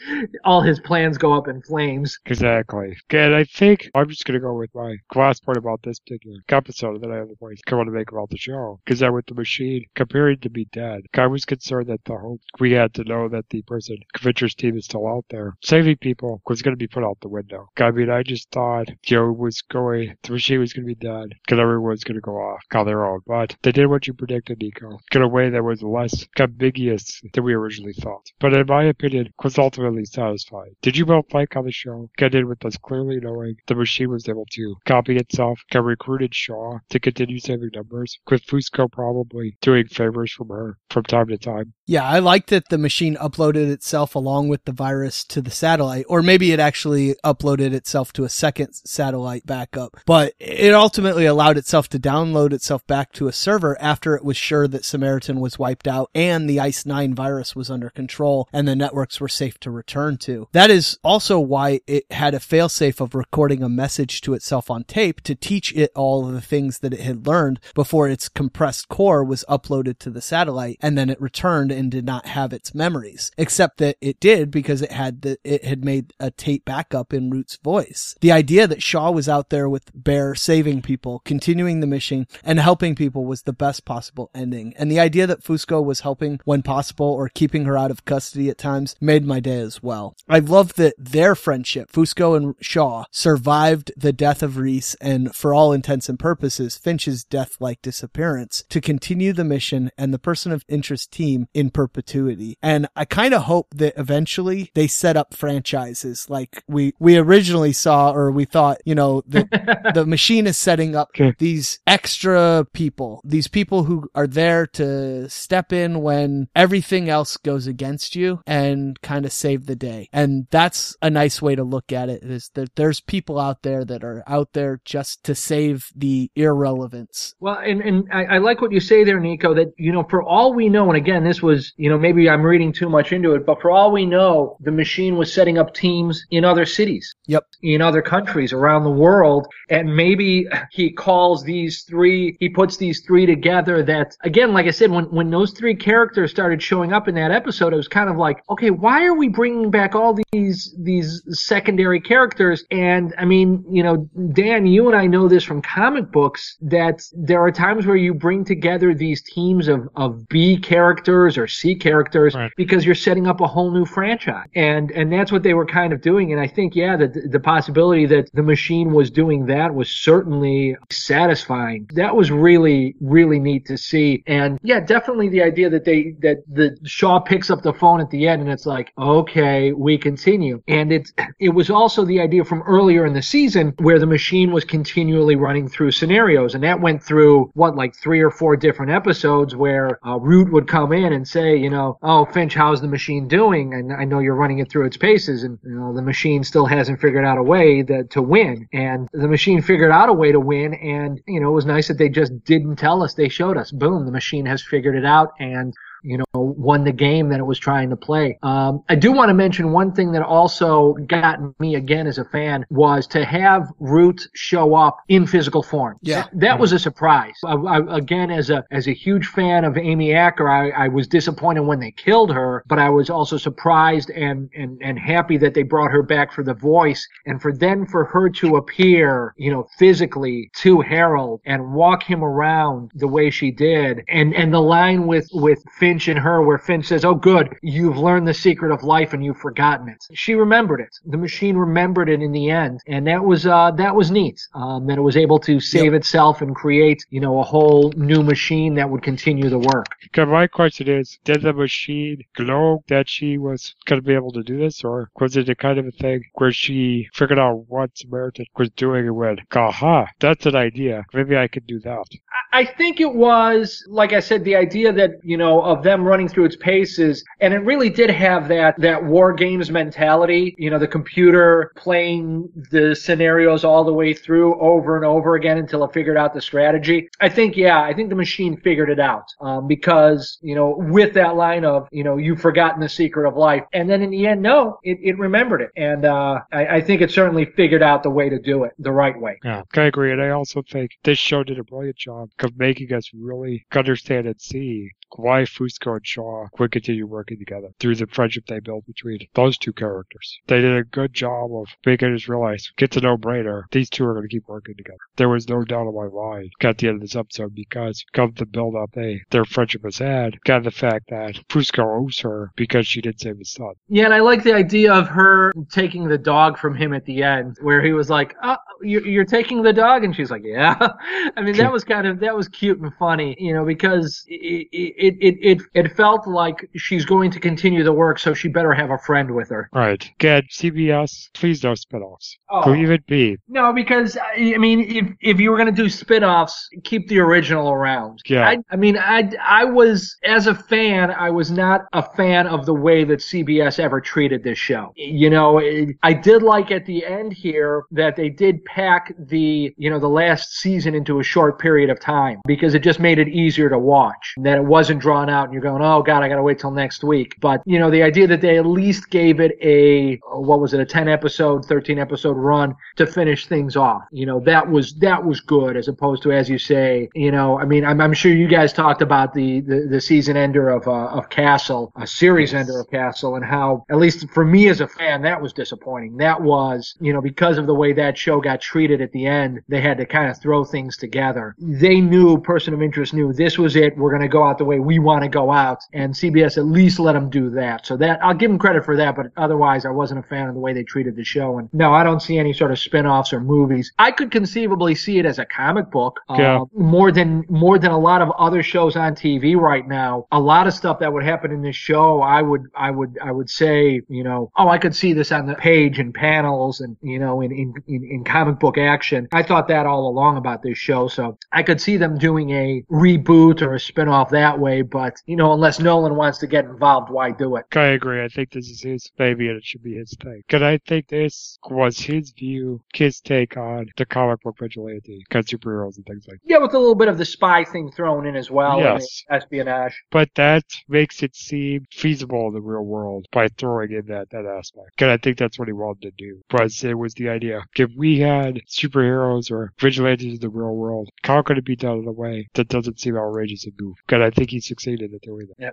[0.44, 2.18] all his plans go up in flames.
[2.26, 2.96] Exactly.
[3.10, 7.00] And I think I'm just to go with my last point about this particular episode
[7.02, 8.80] that I have the point I want to make about the show.
[8.84, 12.40] Because that with the machine, comparing to be dead, I was concerned that the hope
[12.58, 16.42] we had to know that the person, Fincher's team is still out there, saving people
[16.46, 17.68] was going to be put out the window.
[17.78, 21.58] I mean, I just thought, it was the machine was going to be dead, because
[21.58, 23.20] everyone was going to go off on their own.
[23.26, 27.44] But they did what you predicted, Nico, in a way that was less ambiguous than
[27.44, 28.26] we originally thought.
[28.40, 30.76] But in my opinion, was ultimately satisfied.
[30.82, 34.28] Did you both like how the show ended with us clearly knowing the machine was
[34.28, 39.86] able to copy itself, got recruited Shaw to continue saving numbers, with Fusco probably doing
[39.86, 41.72] favors from her from time to time?
[41.88, 46.04] Yeah, I like that the machine uploaded itself along with the virus to the satellite,
[46.08, 51.56] or maybe it actually uploaded itself to a second satellite backup, but it ultimately allowed
[51.56, 55.60] itself to download itself back to a server after it was sure that Samaritan was
[55.60, 59.60] wiped out and the ICE 9 virus was under control and the networks were safe
[59.60, 60.48] to return to.
[60.50, 64.82] That is also why it had a failsafe of recording a message to itself on
[64.82, 68.88] tape to teach it all of the things that it had learned before its compressed
[68.88, 72.74] core was uploaded to the satellite and then it returned and did not have its
[72.74, 77.12] memories, except that it did because it had the, it had made a tape backup
[77.12, 78.16] in Root's voice.
[78.20, 82.58] The idea that Shaw was out there with Bear saving people, continuing the mission, and
[82.58, 84.74] helping people was the best possible ending.
[84.76, 88.48] And the idea that Fusco was helping when possible or keeping her out of custody
[88.48, 90.16] at times made my day as well.
[90.28, 95.52] I love that their friendship, Fusco and Shaw, survived the death of Reese and for
[95.52, 100.64] all intents and purposes, Finch's death-like disappearance to continue the mission and the person of
[100.68, 102.58] interest team in perpetuity.
[102.62, 107.72] And I kind of hope that eventually they set up franchises like we, we originally
[107.72, 111.34] saw or we thought, you know, that the machine is setting up Okay.
[111.38, 117.66] these extra people, these people who are there to step in when everything else goes
[117.66, 120.08] against you and kind of save the day.
[120.12, 123.84] And that's a nice way to look at it is that there's people out there
[123.84, 127.34] that are out there just to save the irrelevance.
[127.40, 130.22] Well, and, and I, I like what you say there, Nico, that, you know, for
[130.22, 133.34] all we know, and again, this was, you know, maybe I'm reading too much into
[133.34, 137.14] it, but for all we know, the machine was setting up teams in other cities.
[137.26, 137.44] Yep.
[137.62, 139.46] In other countries around the world.
[139.68, 144.70] And maybe he calls these three, he puts these three together that, again, like I
[144.70, 148.08] said, when, when those three characters started showing up in that episode, it was kind
[148.08, 152.64] of like, okay, why are we bringing back all these, these secondary characters?
[152.70, 157.02] And I mean, you know, Dan, you and I know this from comic books that
[157.12, 161.74] there are times where you bring together these teams of, of B characters or C
[161.74, 162.50] characters Right.
[162.56, 164.46] because you're setting up a whole new franchise.
[164.54, 166.32] And, and that's what they were kind of doing.
[166.32, 170.76] And I think, yeah, the, the possibility that the machine was doing that was certainly
[170.90, 171.88] satisfying.
[171.94, 174.22] That was really, really neat to see.
[174.26, 178.10] And yeah, definitely the idea that they, that the Shaw picks up the phone at
[178.10, 180.62] the end and it's like, okay, we continue.
[180.68, 184.52] And it, it was also the idea from earlier in the season where the machine
[184.52, 186.54] was continually running through scenarios.
[186.54, 190.68] And that went through what, like three or four different episodes where uh, Root would
[190.68, 193.74] come in and say, you know, oh, Finch, how's the machine doing?
[193.74, 196.66] And I know you're running it through its paces and, you know, the machine still
[196.66, 198.68] hasn't figured out a way that, to win.
[198.72, 200.74] And the machine figured out a way to win.
[200.74, 203.14] And, you know, it was nice that they just didn't tell us.
[203.14, 205.32] They showed us, boom, the machine has figured it out.
[205.38, 205.72] And
[206.06, 208.38] you know, won the game that it was trying to play.
[208.42, 212.24] Um, I do want to mention one thing that also got me again as a
[212.24, 215.98] fan was to have Root show up in physical form.
[216.02, 216.22] Yeah.
[216.22, 217.34] That, that was a surprise.
[217.44, 221.08] I, I, again, as a as a huge fan of Amy Acker, I, I was
[221.08, 225.54] disappointed when they killed her, but I was also surprised and, and and happy that
[225.54, 229.50] they brought her back for the voice and for then for her to appear, you
[229.50, 234.60] know, physically to Harold and walk him around the way she did, and and the
[234.60, 235.62] line with with
[235.96, 239.24] Finch and her where Finch says, "Oh, good, you've learned the secret of life and
[239.24, 240.94] you've forgotten it." She remembered it.
[241.06, 244.38] The machine remembered it in the end, and that was uh, that was neat.
[244.54, 248.22] Um, that it was able to save itself and create, you know, a whole new
[248.22, 249.86] machine that would continue the work.
[250.14, 254.42] My question is, did the machine glow that she was going to be able to
[254.42, 257.96] do this, or was it a kind of a thing where she figured out what
[257.96, 261.04] Samaritan was doing and went, aha, that's an idea.
[261.14, 262.04] Maybe I could do that.
[262.52, 266.28] I think it was, like I said, the idea that, you know, of them running
[266.28, 270.78] through its paces, and it really did have that, that war games mentality, you know,
[270.78, 275.92] the computer playing the scenarios all the way through over and over again until it
[275.94, 277.08] figured out the strategy.
[277.20, 281.14] I think, yeah, I think the machine figured it out, um, because, you know, with
[281.14, 283.62] that line of, you know, you've forgotten the secret of life.
[283.72, 285.70] And then in the end, no, it, it remembered it.
[285.76, 288.92] And, uh, I, I think it certainly figured out the way to do it the
[288.92, 289.38] right way.
[289.44, 290.12] Yeah, I agree.
[290.12, 294.26] And I also think this show did a brilliant job of making us really understand
[294.26, 298.86] and see why Fusco and Shaw would continue working together through the friendship they built
[298.86, 300.38] between those two characters.
[300.46, 303.64] They did a good job of making us realize it's a no-brainer.
[303.72, 304.98] These two are going to keep working together.
[305.16, 308.34] There was no doubt in my mind at the end of this episode because of
[308.36, 312.86] the build-up they their friendship has had, got the fact that Fusco owes her because
[312.86, 313.72] she did save his son.
[313.88, 317.22] Yeah, and I like the idea of her taking the dog from him at the
[317.22, 320.04] end, where he was like, uh, oh, you're, you're taking the dog?
[320.04, 320.76] And she's like, yeah.
[321.36, 324.68] I mean, that was kind of, that was cute and funny, you know, because it,
[324.72, 328.72] it, it, it, it felt like she's going to continue the work, so she better
[328.72, 329.68] have a friend with her.
[329.72, 330.08] Right.
[330.18, 332.38] Again, CBS, please no spin-offs.
[332.50, 332.62] Oh.
[332.62, 333.38] Who even be?
[333.48, 338.20] No, because I mean, if if you were gonna do spin-offs, keep the original around.
[338.26, 338.48] Yeah.
[338.48, 342.66] I, I mean, I I was as a fan, I was not a fan of
[342.66, 344.92] the way that CBS ever treated this show.
[344.96, 349.74] You know, it, I did like at the end here that they did pack the
[349.76, 353.18] you know the last season into a short period of time because it just made
[353.18, 354.34] it easier to watch.
[354.38, 357.04] That it wasn't drawn out and you're going, oh god, I gotta wait till next
[357.04, 357.36] week.
[357.40, 360.80] But you know, the idea that they at least gave it a what was it,
[360.80, 364.02] a 10 episode, 13 episode run to finish things off.
[364.10, 367.58] You know, that was that was good as opposed to as you say, you know,
[367.58, 370.86] I mean, I'm, I'm sure you guys talked about the the, the season ender of
[370.86, 374.80] uh, of Castle, a series ender of Castle, and how at least for me as
[374.80, 376.16] a fan, that was disappointing.
[376.16, 379.60] That was, you know, because of the way that show got treated at the end,
[379.68, 381.54] they had to kind of throw things together.
[381.58, 383.96] They knew, Person of Interest knew this was it.
[383.96, 386.66] We're going to go out the way we want to go out, and CBS at
[386.66, 387.86] least let them do that.
[387.86, 390.54] So that I'll give them credit for that, but otherwise, I wasn't a fan of
[390.54, 391.58] the way they treated the show.
[391.58, 393.92] And no, I don't see any sort of spin-offs or movies.
[393.98, 396.60] I could conceivably see it as a comic book, uh, Yeah.
[396.74, 400.26] more than more than a lot of other shows on TV right now.
[400.32, 403.32] A lot of stuff that would happen in this show, I would I would I
[403.32, 406.96] would say, you know, oh, I could see this on the page and panels and
[407.02, 409.28] you know in in in, in comic book action.
[409.32, 412.82] I thought that all along about this show, so I could see them doing a
[412.90, 414.82] reboot or a spin-off that way.
[414.82, 417.64] But you know, unless Nolan wants to get involved, why do it?
[417.74, 418.22] I agree.
[418.22, 420.42] I think this is his baby and it should be his thing.
[420.46, 425.44] Because I think this was his view, his take on the comic book vigilante, kind
[425.44, 426.48] of superheroes and things like that.
[426.50, 429.24] Yeah, with a little bit of the spy thing thrown in as well, Yes.
[429.30, 430.00] espionage.
[430.10, 434.46] But that makes it seem feasible in the real world by throwing in that, that
[434.46, 434.90] aspect.
[434.96, 436.40] Because I think that's what he wanted to do.
[436.52, 441.08] Was it was the idea, if we had superheroes or vigilantes in the real world,
[441.24, 444.00] how could it be done in a way that doesn't seem outrageous and goofy?
[444.06, 445.15] Because I think he succeeded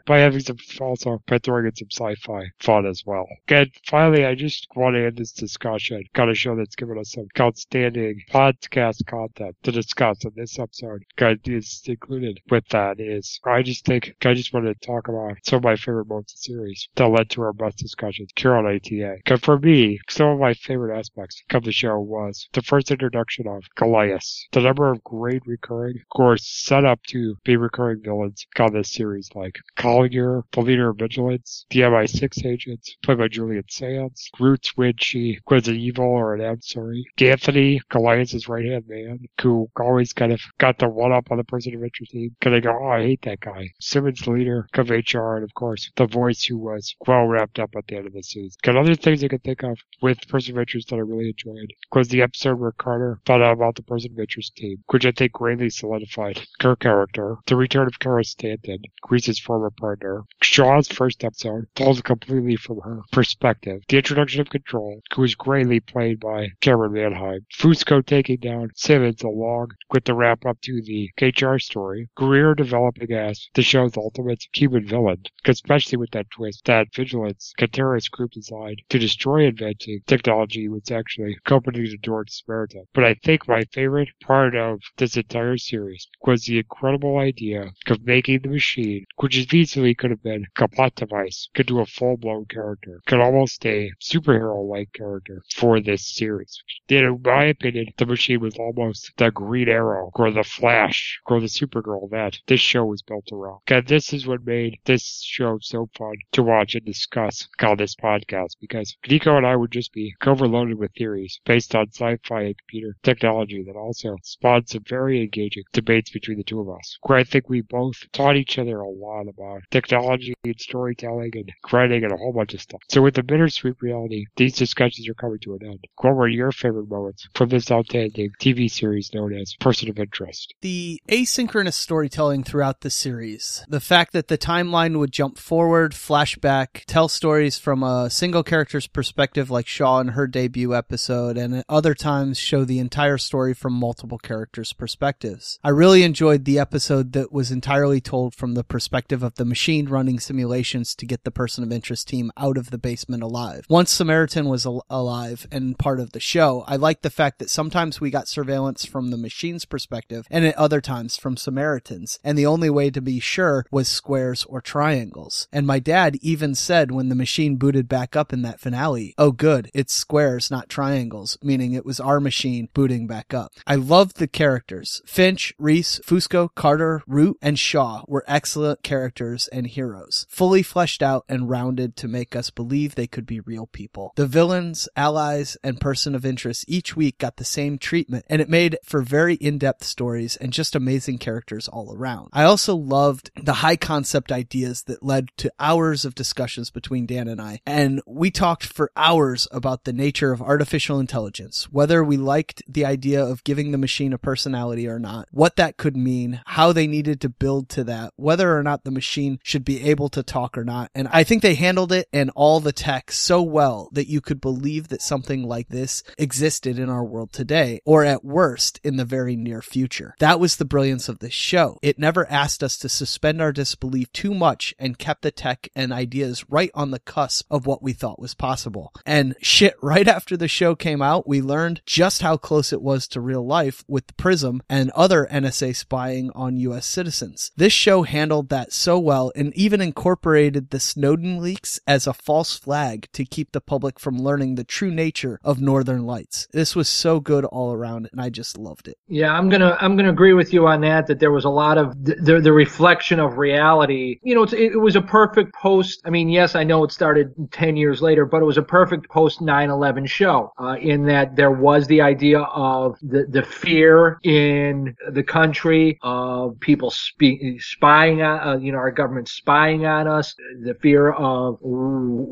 [0.06, 3.28] By having some, also, by throwing in some sci-fi fun as well.
[3.48, 7.12] And finally, I just want to end this discussion, kind of show that's given us
[7.12, 11.04] some outstanding podcast content to discuss in this episode.
[11.16, 15.38] God is included with that is I just think I just wanted to talk about
[15.44, 18.56] some of my favorite moments of the series that led to our best discussions here
[18.56, 19.18] on ATA.
[19.18, 23.48] Because for me, some of my favorite aspects of the show was the first introduction
[23.48, 28.46] of Goliath, the number of great recurring, of course, set up to be recurring villains
[28.60, 33.64] on this series like Collier, the leader of Vigilance, the MI6 agents, played by Julian
[33.70, 39.20] Sands, Roots when she was an evil or an adversary, Anthony, Goliath's right hand man,
[39.42, 42.36] who always kind of got the one up on the person of interest team.
[42.42, 43.70] Cause they go, oh, I hate that guy.
[43.80, 47.88] Simmons, leader of HR, and of course the voice who was well wrapped up at
[47.88, 48.58] the end of the season.
[48.62, 51.74] Got other things I could think of with Person of Interest that I really enjoyed
[51.94, 55.12] was the episode where Carter found out about the Person of Interest team, which I
[55.12, 57.38] think greatly solidified her character.
[57.48, 58.80] The return of Kara Stanton,
[59.24, 60.26] Reese's former partner.
[60.42, 63.82] Shaw's first episode told completely from her perspective.
[63.88, 67.46] The introduction of Control, who is greatly played by Camryn Manheim.
[67.58, 72.10] Fusco taking down Simmons along with the wrap up to the HR story.
[72.18, 77.68] Greer developing as the show's ultimate human villain, especially with that twist that Vigilance, a
[77.68, 82.84] terrorist group designed to destroy inventing technology was actually accompanying the door Samaritan.
[82.94, 88.06] But I think my favorite part of this entire series was the incredible idea of
[88.06, 91.86] making the machine, which is easily could have been a plot device, could do a
[91.86, 96.64] full blown character, could almost a superhero like character for this series.
[96.90, 101.40] And in my opinion, the machine was almost the Green Arrow or the Flash or
[101.40, 103.60] the Supergirl that this show was built around.
[103.68, 107.96] And this is what made this show so fun to watch and discuss on this
[107.96, 112.58] podcast because Nico and I would just be overloaded with theories based on sci-fi and
[112.58, 117.18] computer technology that also spawned some very engaging debates between the two of us, where
[117.18, 122.04] I think we both taught each other a lot about technology and storytelling and writing
[122.04, 122.82] and a whole bunch of stuff.
[122.90, 125.88] So with the bittersweet reality, these discussions are coming to an end.
[126.02, 130.54] What were your favorite moments from this outstanding TV series known as Person of Interest?
[130.62, 136.84] The asynchronous storytelling throughout the series, the fact that the timeline would jump forward, flashback,
[136.86, 141.66] tell stories from a single character's perspective like Shaw in her debut episode, and at
[141.70, 145.60] other times show the entire story from multiple characters' perspectives.
[145.64, 149.88] I really enjoyed the episode that was entirely told from the perspective of the machine
[149.88, 153.66] running simulations to get the person of interest team out of the basement alive.
[153.70, 157.50] Once Samaritan was al- alive and part of the show, I liked the fact that
[157.50, 162.38] sometimes we got surveillance from the machine's perspective and at other times from Samaritans, and
[162.38, 165.48] the only way to be sure was squares or triangles.
[165.52, 169.32] And my dad even said when the machine booted back up in that finale, oh
[169.32, 173.54] good, it's squares, not triangles, meaning it was our machine booting back up.
[173.66, 175.02] I loved the characters.
[175.06, 181.26] Finch, Reese, Fusco, Carter, Root, and Shaw were excellent characters and heroes, fully fleshed out
[181.30, 184.14] and rounded to make us believe they could be real people.
[184.16, 188.50] The villains, allies, and person of interest each week got the same treatment, and it
[188.50, 192.30] made for very in-depth stories and just amazing characters all around.
[192.34, 197.28] I also loved the high concept ideas that led to hours of discussions between Dan
[197.28, 202.18] and I, and we talked for hours about the nature of artificial intelligence, whether we
[202.18, 206.42] liked the idea of giving the machine a personality or not, what that could mean,
[206.46, 210.10] how they needed to build to that, whether or not the machine should be able
[210.10, 210.90] to talk or not.
[210.96, 214.42] And I think they handled it and all the tech so well that you could
[214.42, 219.06] believe that something like this existed in our world today, or at worst, in the
[219.06, 220.16] very near future.
[220.20, 221.78] That was the brilliance of this show.
[221.82, 225.92] It never asked us to suspend our disbelief too much and kept the tech and
[225.92, 228.94] ideas right on the cusp of what we thought was possible.
[229.06, 233.08] And shit, right after the show came out, we learned just how close it was
[233.10, 237.52] to real life with the Prism and other NSA spying on US citizens.
[237.56, 242.56] This show handled that so well and even incorporated the Snowden leaks as a false
[242.56, 246.48] flag to keep the public from learning the true nature of Northern Lights.
[246.52, 249.00] This was so good all around and I just loved it.
[249.08, 251.08] Yeah, I'm gonna I'm gonna agree with you on that.
[251.08, 254.20] That there was a lot of the the reflection of reality.
[254.22, 256.02] You know, it, was a perfect post.
[256.06, 259.10] I mean, yes, I know it started ten years later, but it was a perfect
[259.10, 260.54] post 9/11 show.
[260.60, 266.60] Uh, in that there was the idea of the the fear in the country of
[266.60, 270.36] people spying on uh, you know our government spying on us.
[270.64, 271.60] The fear of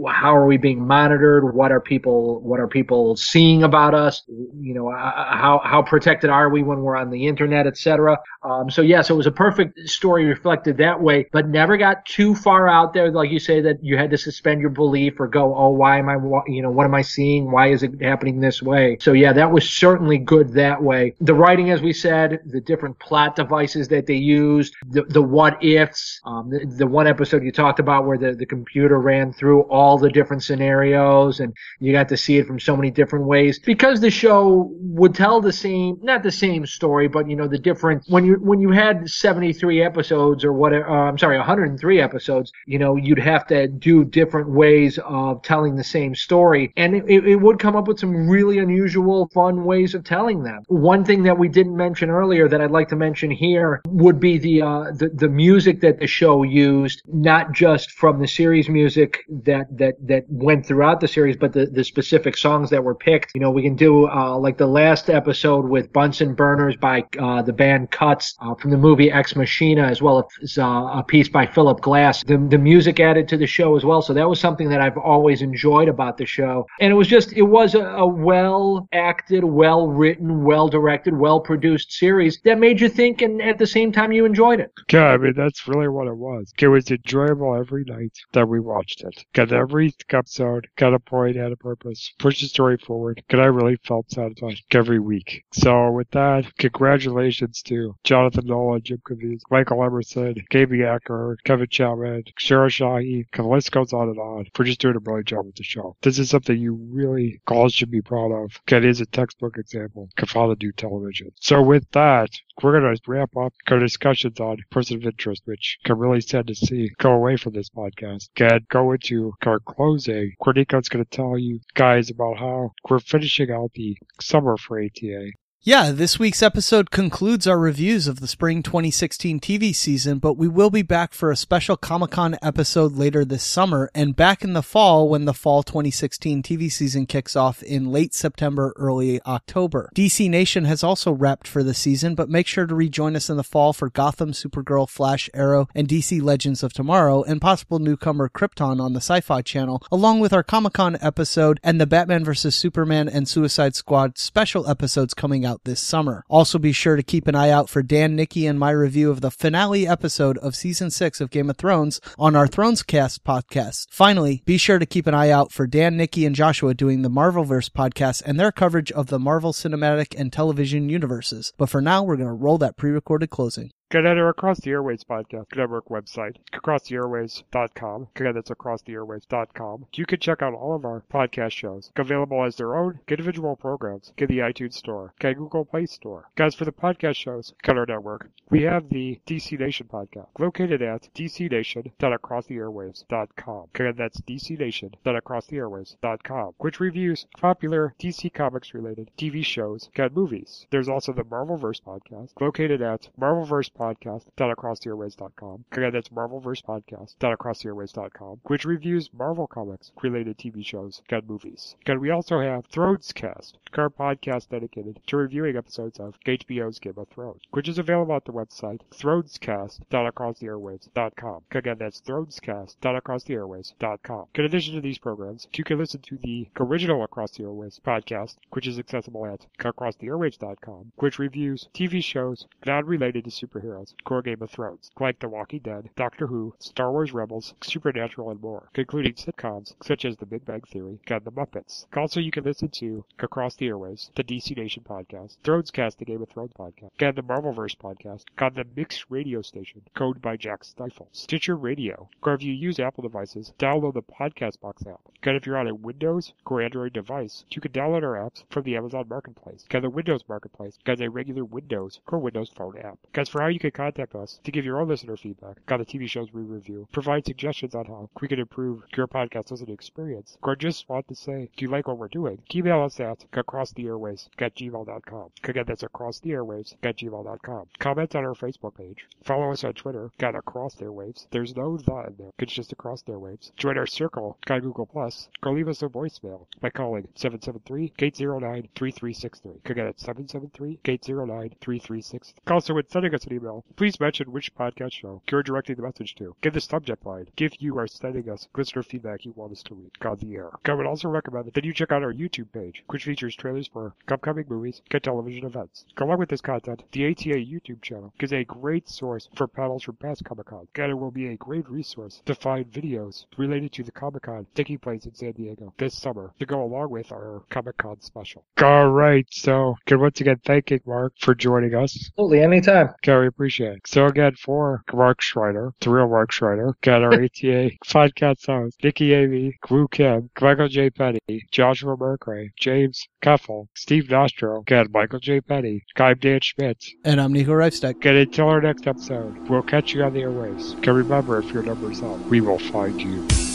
[0.09, 1.53] how are we being monitored?
[1.53, 4.23] What are people what are people seeing about us?
[4.27, 8.17] You know, uh, how how protected are we when we're on the internet, etc.
[8.43, 12.33] Um, so yes, it was a perfect story reflected that way, but never got too
[12.33, 15.55] far out there, like you say that you had to suspend your belief or go,
[15.55, 16.15] oh, why am I,
[16.47, 17.51] you know, what am I seeing?
[17.51, 18.97] Why is it happening this way?
[18.99, 21.13] So yeah, that was certainly good that way.
[21.21, 25.63] The writing, as we said, the different plot devices that they used, the, the what
[25.63, 29.61] ifs, um, the, the one episode you talked about where the, the computer ran through
[29.63, 33.59] all the different scenarios and you got to see it from so many different ways
[33.59, 37.57] because the show would tell the same, not the same story, but you know, the
[37.57, 42.51] different, when you, when you had 73 episodes or whatever, uh, I'm sorry, 103 episodes,
[42.65, 46.71] you know, you'd have to do different ways of telling the same story.
[46.77, 50.63] And it, it would come up with some really unusual, fun ways of telling them.
[50.67, 54.37] One thing that we didn't mention earlier that I'd like to mention here would be
[54.37, 59.23] the, uh, the, the music that the show used, not just from the series music
[59.43, 63.31] that, that, that went throughout the series, but the, the specific songs that were picked.
[63.33, 67.41] You know, we can do, uh, like the last episode with Bunsen Burners by, uh,
[67.41, 71.03] the band Cuts, uh, from the movie Ex Machina, as well well as uh, a
[71.07, 72.23] piece by Philip Glass.
[72.23, 74.01] The, the music added to the show as well.
[74.01, 76.67] So that was something that I've always enjoyed about the show.
[76.79, 81.39] And it was just, it was a, a well acted, well written, well directed, well
[81.39, 84.71] produced series that made you think and at the same time you enjoyed it.
[84.91, 86.51] Yeah, I mean, that's really what it was.
[86.59, 89.23] It was enjoyable every night that we watched it.
[89.33, 93.23] Got every episode, got a point, had a purpose, pushed the story forward.
[93.29, 95.43] And I really felt satisfied every week.
[95.51, 102.23] So with that, congratulations to Jonathan Nolan, Jim Caviezel, Michael Emerson, Amy Acker, Kevin Chapman,
[102.39, 105.55] Sarah Shahi, the list goes on and on for just doing a brilliant job with
[105.55, 105.95] the show.
[106.01, 108.51] This is something you really all should be proud of.
[108.67, 111.31] It is a textbook example of how to do television.
[111.39, 112.29] So with that,
[112.61, 116.47] we're going to wrap up our discussions on person of interest, which I'm really sad
[116.47, 118.29] to see go away from this podcast.
[118.39, 120.33] And go into our closing.
[120.41, 125.31] Cornico's going to tell you guys about how we're finishing out the summer for ATA.
[125.63, 130.47] Yeah, this week's episode concludes our reviews of the spring 2016 TV season, but we
[130.47, 134.53] will be back for a special Comic Con episode later this summer and back in
[134.53, 139.91] the fall when the fall 2016 TV season kicks off in late September, early October.
[139.93, 143.37] DC Nation has also wrapped for the season, but make sure to rejoin us in
[143.37, 148.29] the fall for Gotham, Supergirl, Flash, Arrow, and DC Legends of Tomorrow and possible newcomer
[148.29, 152.25] Krypton on the Sci Fi channel, along with our Comic Con episode and the Batman
[152.25, 152.55] vs.
[152.55, 156.23] Superman and Suicide Squad special episodes coming out out this summer.
[156.29, 159.19] Also be sure to keep an eye out for Dan, Nikki, and my review of
[159.19, 163.87] the finale episode of season six of Game of Thrones on our Thrones Cast podcast.
[163.91, 167.09] Finally, be sure to keep an eye out for Dan, Nikki, and Joshua doing the
[167.09, 171.51] Marvelverse podcast and their coverage of the Marvel Cinematic and Television universes.
[171.57, 173.71] But for now, we're going to roll that pre-recorded closing.
[173.91, 178.07] Get at our Across the Airwaves podcast network website, acrosstheairwaves.com.
[178.15, 179.85] Again, that's acrosstheairwaves.com.
[179.93, 184.13] You can check out all of our podcast shows, available as their own individual programs
[184.17, 186.29] in the iTunes Store, okay, Google Play Store.
[186.37, 188.31] Guys, for the podcast shows, cut our network.
[188.49, 193.67] We have the DC Nation podcast, located at dcnation.acrosstheairwaves.com.
[193.75, 200.65] Again, that's dcnation.acrosstheairwaves.com, which reviews popular DC Comics related TV shows and movies.
[200.69, 205.65] There's also the Marvelverse podcast, located at Marvelverse podcast.acrosstheairwaves.com.
[205.71, 211.75] Again, that's Marvelverse podcast.acrosstheairwaves.com, which reviews Marvel Comics related TV shows and movies.
[211.87, 216.93] And we also have Thrones Cast, our podcast dedicated to reviewing episodes of HBO's Game
[216.97, 221.41] of Thrones, which is available at the website thronescast.acrosstheairwaves.com.
[221.51, 224.25] Again, that's thronescast.acrosstheairwaves.com.
[224.35, 228.35] In addition to these programs, you can listen to the original Across the Airwaves podcast,
[228.51, 233.70] which is accessible at acrosstheairwaves.com, which reviews TV shows not related to superheroes,
[234.03, 238.41] core Game of Thrones, like The Walking Dead, Doctor Who, Star Wars Rebels, Supernatural, and
[238.41, 241.85] more, including sitcoms such as The Big Bang Theory and The Muppets.
[241.95, 246.05] Also, you can listen to Across the Airwaves, the DC Nation podcast, Thrones Cast, the
[246.05, 250.35] Game of Thrones podcast, and the Marvelverse podcast on the Mixed Radio Station, coded by
[250.35, 254.99] Jack Stifle, Stitcher Radio, or if you use Apple devices, download the Podcast Box app.
[255.23, 258.63] And if you're on a Windows or Android device, you can download our apps from
[258.63, 262.97] the Amazon Marketplace, and the Windows Marketplace, and a regular Windows or Windows Phone app.
[263.13, 265.85] As for how you can contact us to give your own listener feedback on the
[265.85, 270.37] TV shows we review, provide suggestions on how we can improve your podcast listening experience,
[270.41, 272.41] or just want to say, do you like what we're doing?
[272.53, 275.29] Email us at acrosstheairwaves at gmail.com.
[275.43, 277.67] Again, that's acrosstheairwaves at gmail.com.
[277.79, 279.05] Comment on our Facebook page.
[279.23, 281.27] Follow us on Twitter at Across the Airwaves.
[281.31, 282.31] There's no the in there.
[282.39, 283.51] It's just Across the Airwaves.
[283.57, 285.29] Join our circle on Google Plus.
[285.43, 289.69] Or leave us a voicemail by calling 773-809-3363.
[289.69, 292.33] Again, it's 773-809-3363.
[292.47, 296.15] Also, when sending us an email, please mention which podcast show you're directing the message
[296.15, 296.35] to.
[296.41, 297.27] Give the subject line.
[297.35, 300.49] Give you are sending us listener feedback you want us to read on the air.
[300.65, 303.93] I would also recommend that you check out our YouTube page, which features trailers for
[304.07, 305.85] upcoming movies and television events.
[305.97, 309.95] Along with this content, the ATA YouTube channel is a great source for panels from
[309.95, 313.83] past Comic Con, and it will be a great resource to find videos related to
[313.83, 317.43] the Comic Con taking place in San Diego this summer to go along with our
[317.49, 318.43] Comic Con special.
[318.61, 322.11] All right, so can once again thank you, Mark, for joining us.
[322.11, 322.93] Absolutely, anytime.
[323.05, 323.87] We appreciate it.
[323.87, 329.13] So again, for Mark Schreiner, the real Mark Schreiner, got our ATA podcast hosts, Nikki
[329.13, 330.89] Amy, Wu Kim, Michael J.
[330.89, 335.41] Petty, Joshua Mercury, James Keffel, Steve Nostro, again, Michael J.
[335.41, 336.83] Petty, I'm Dan Schmidt.
[337.05, 338.01] And I'm Nico Reifsteck.
[338.01, 339.49] Get until our next episode.
[339.49, 340.81] We'll catch you on the airwaves.
[340.83, 343.50] Can remember if your number's up, we will find you.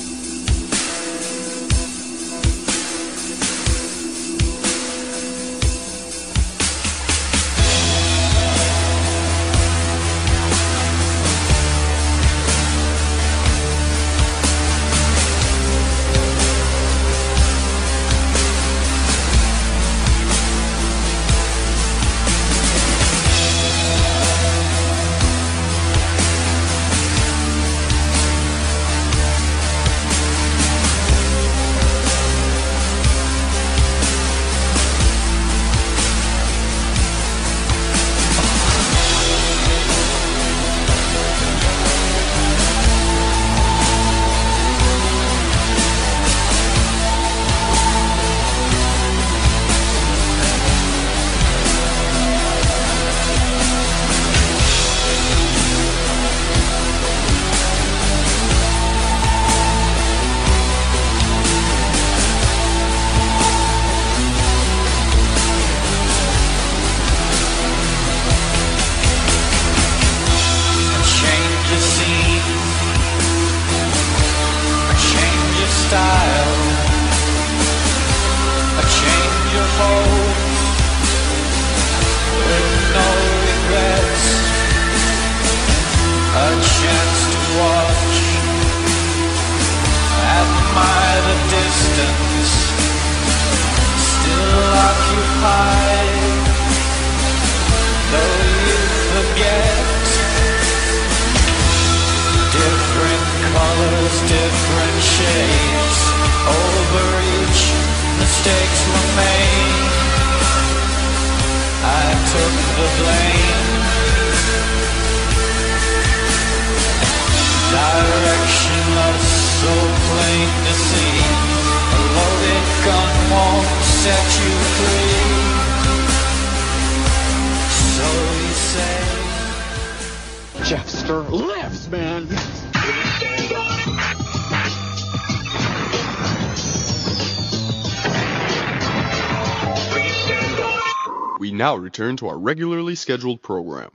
[141.98, 143.90] Return to our regularly scheduled program.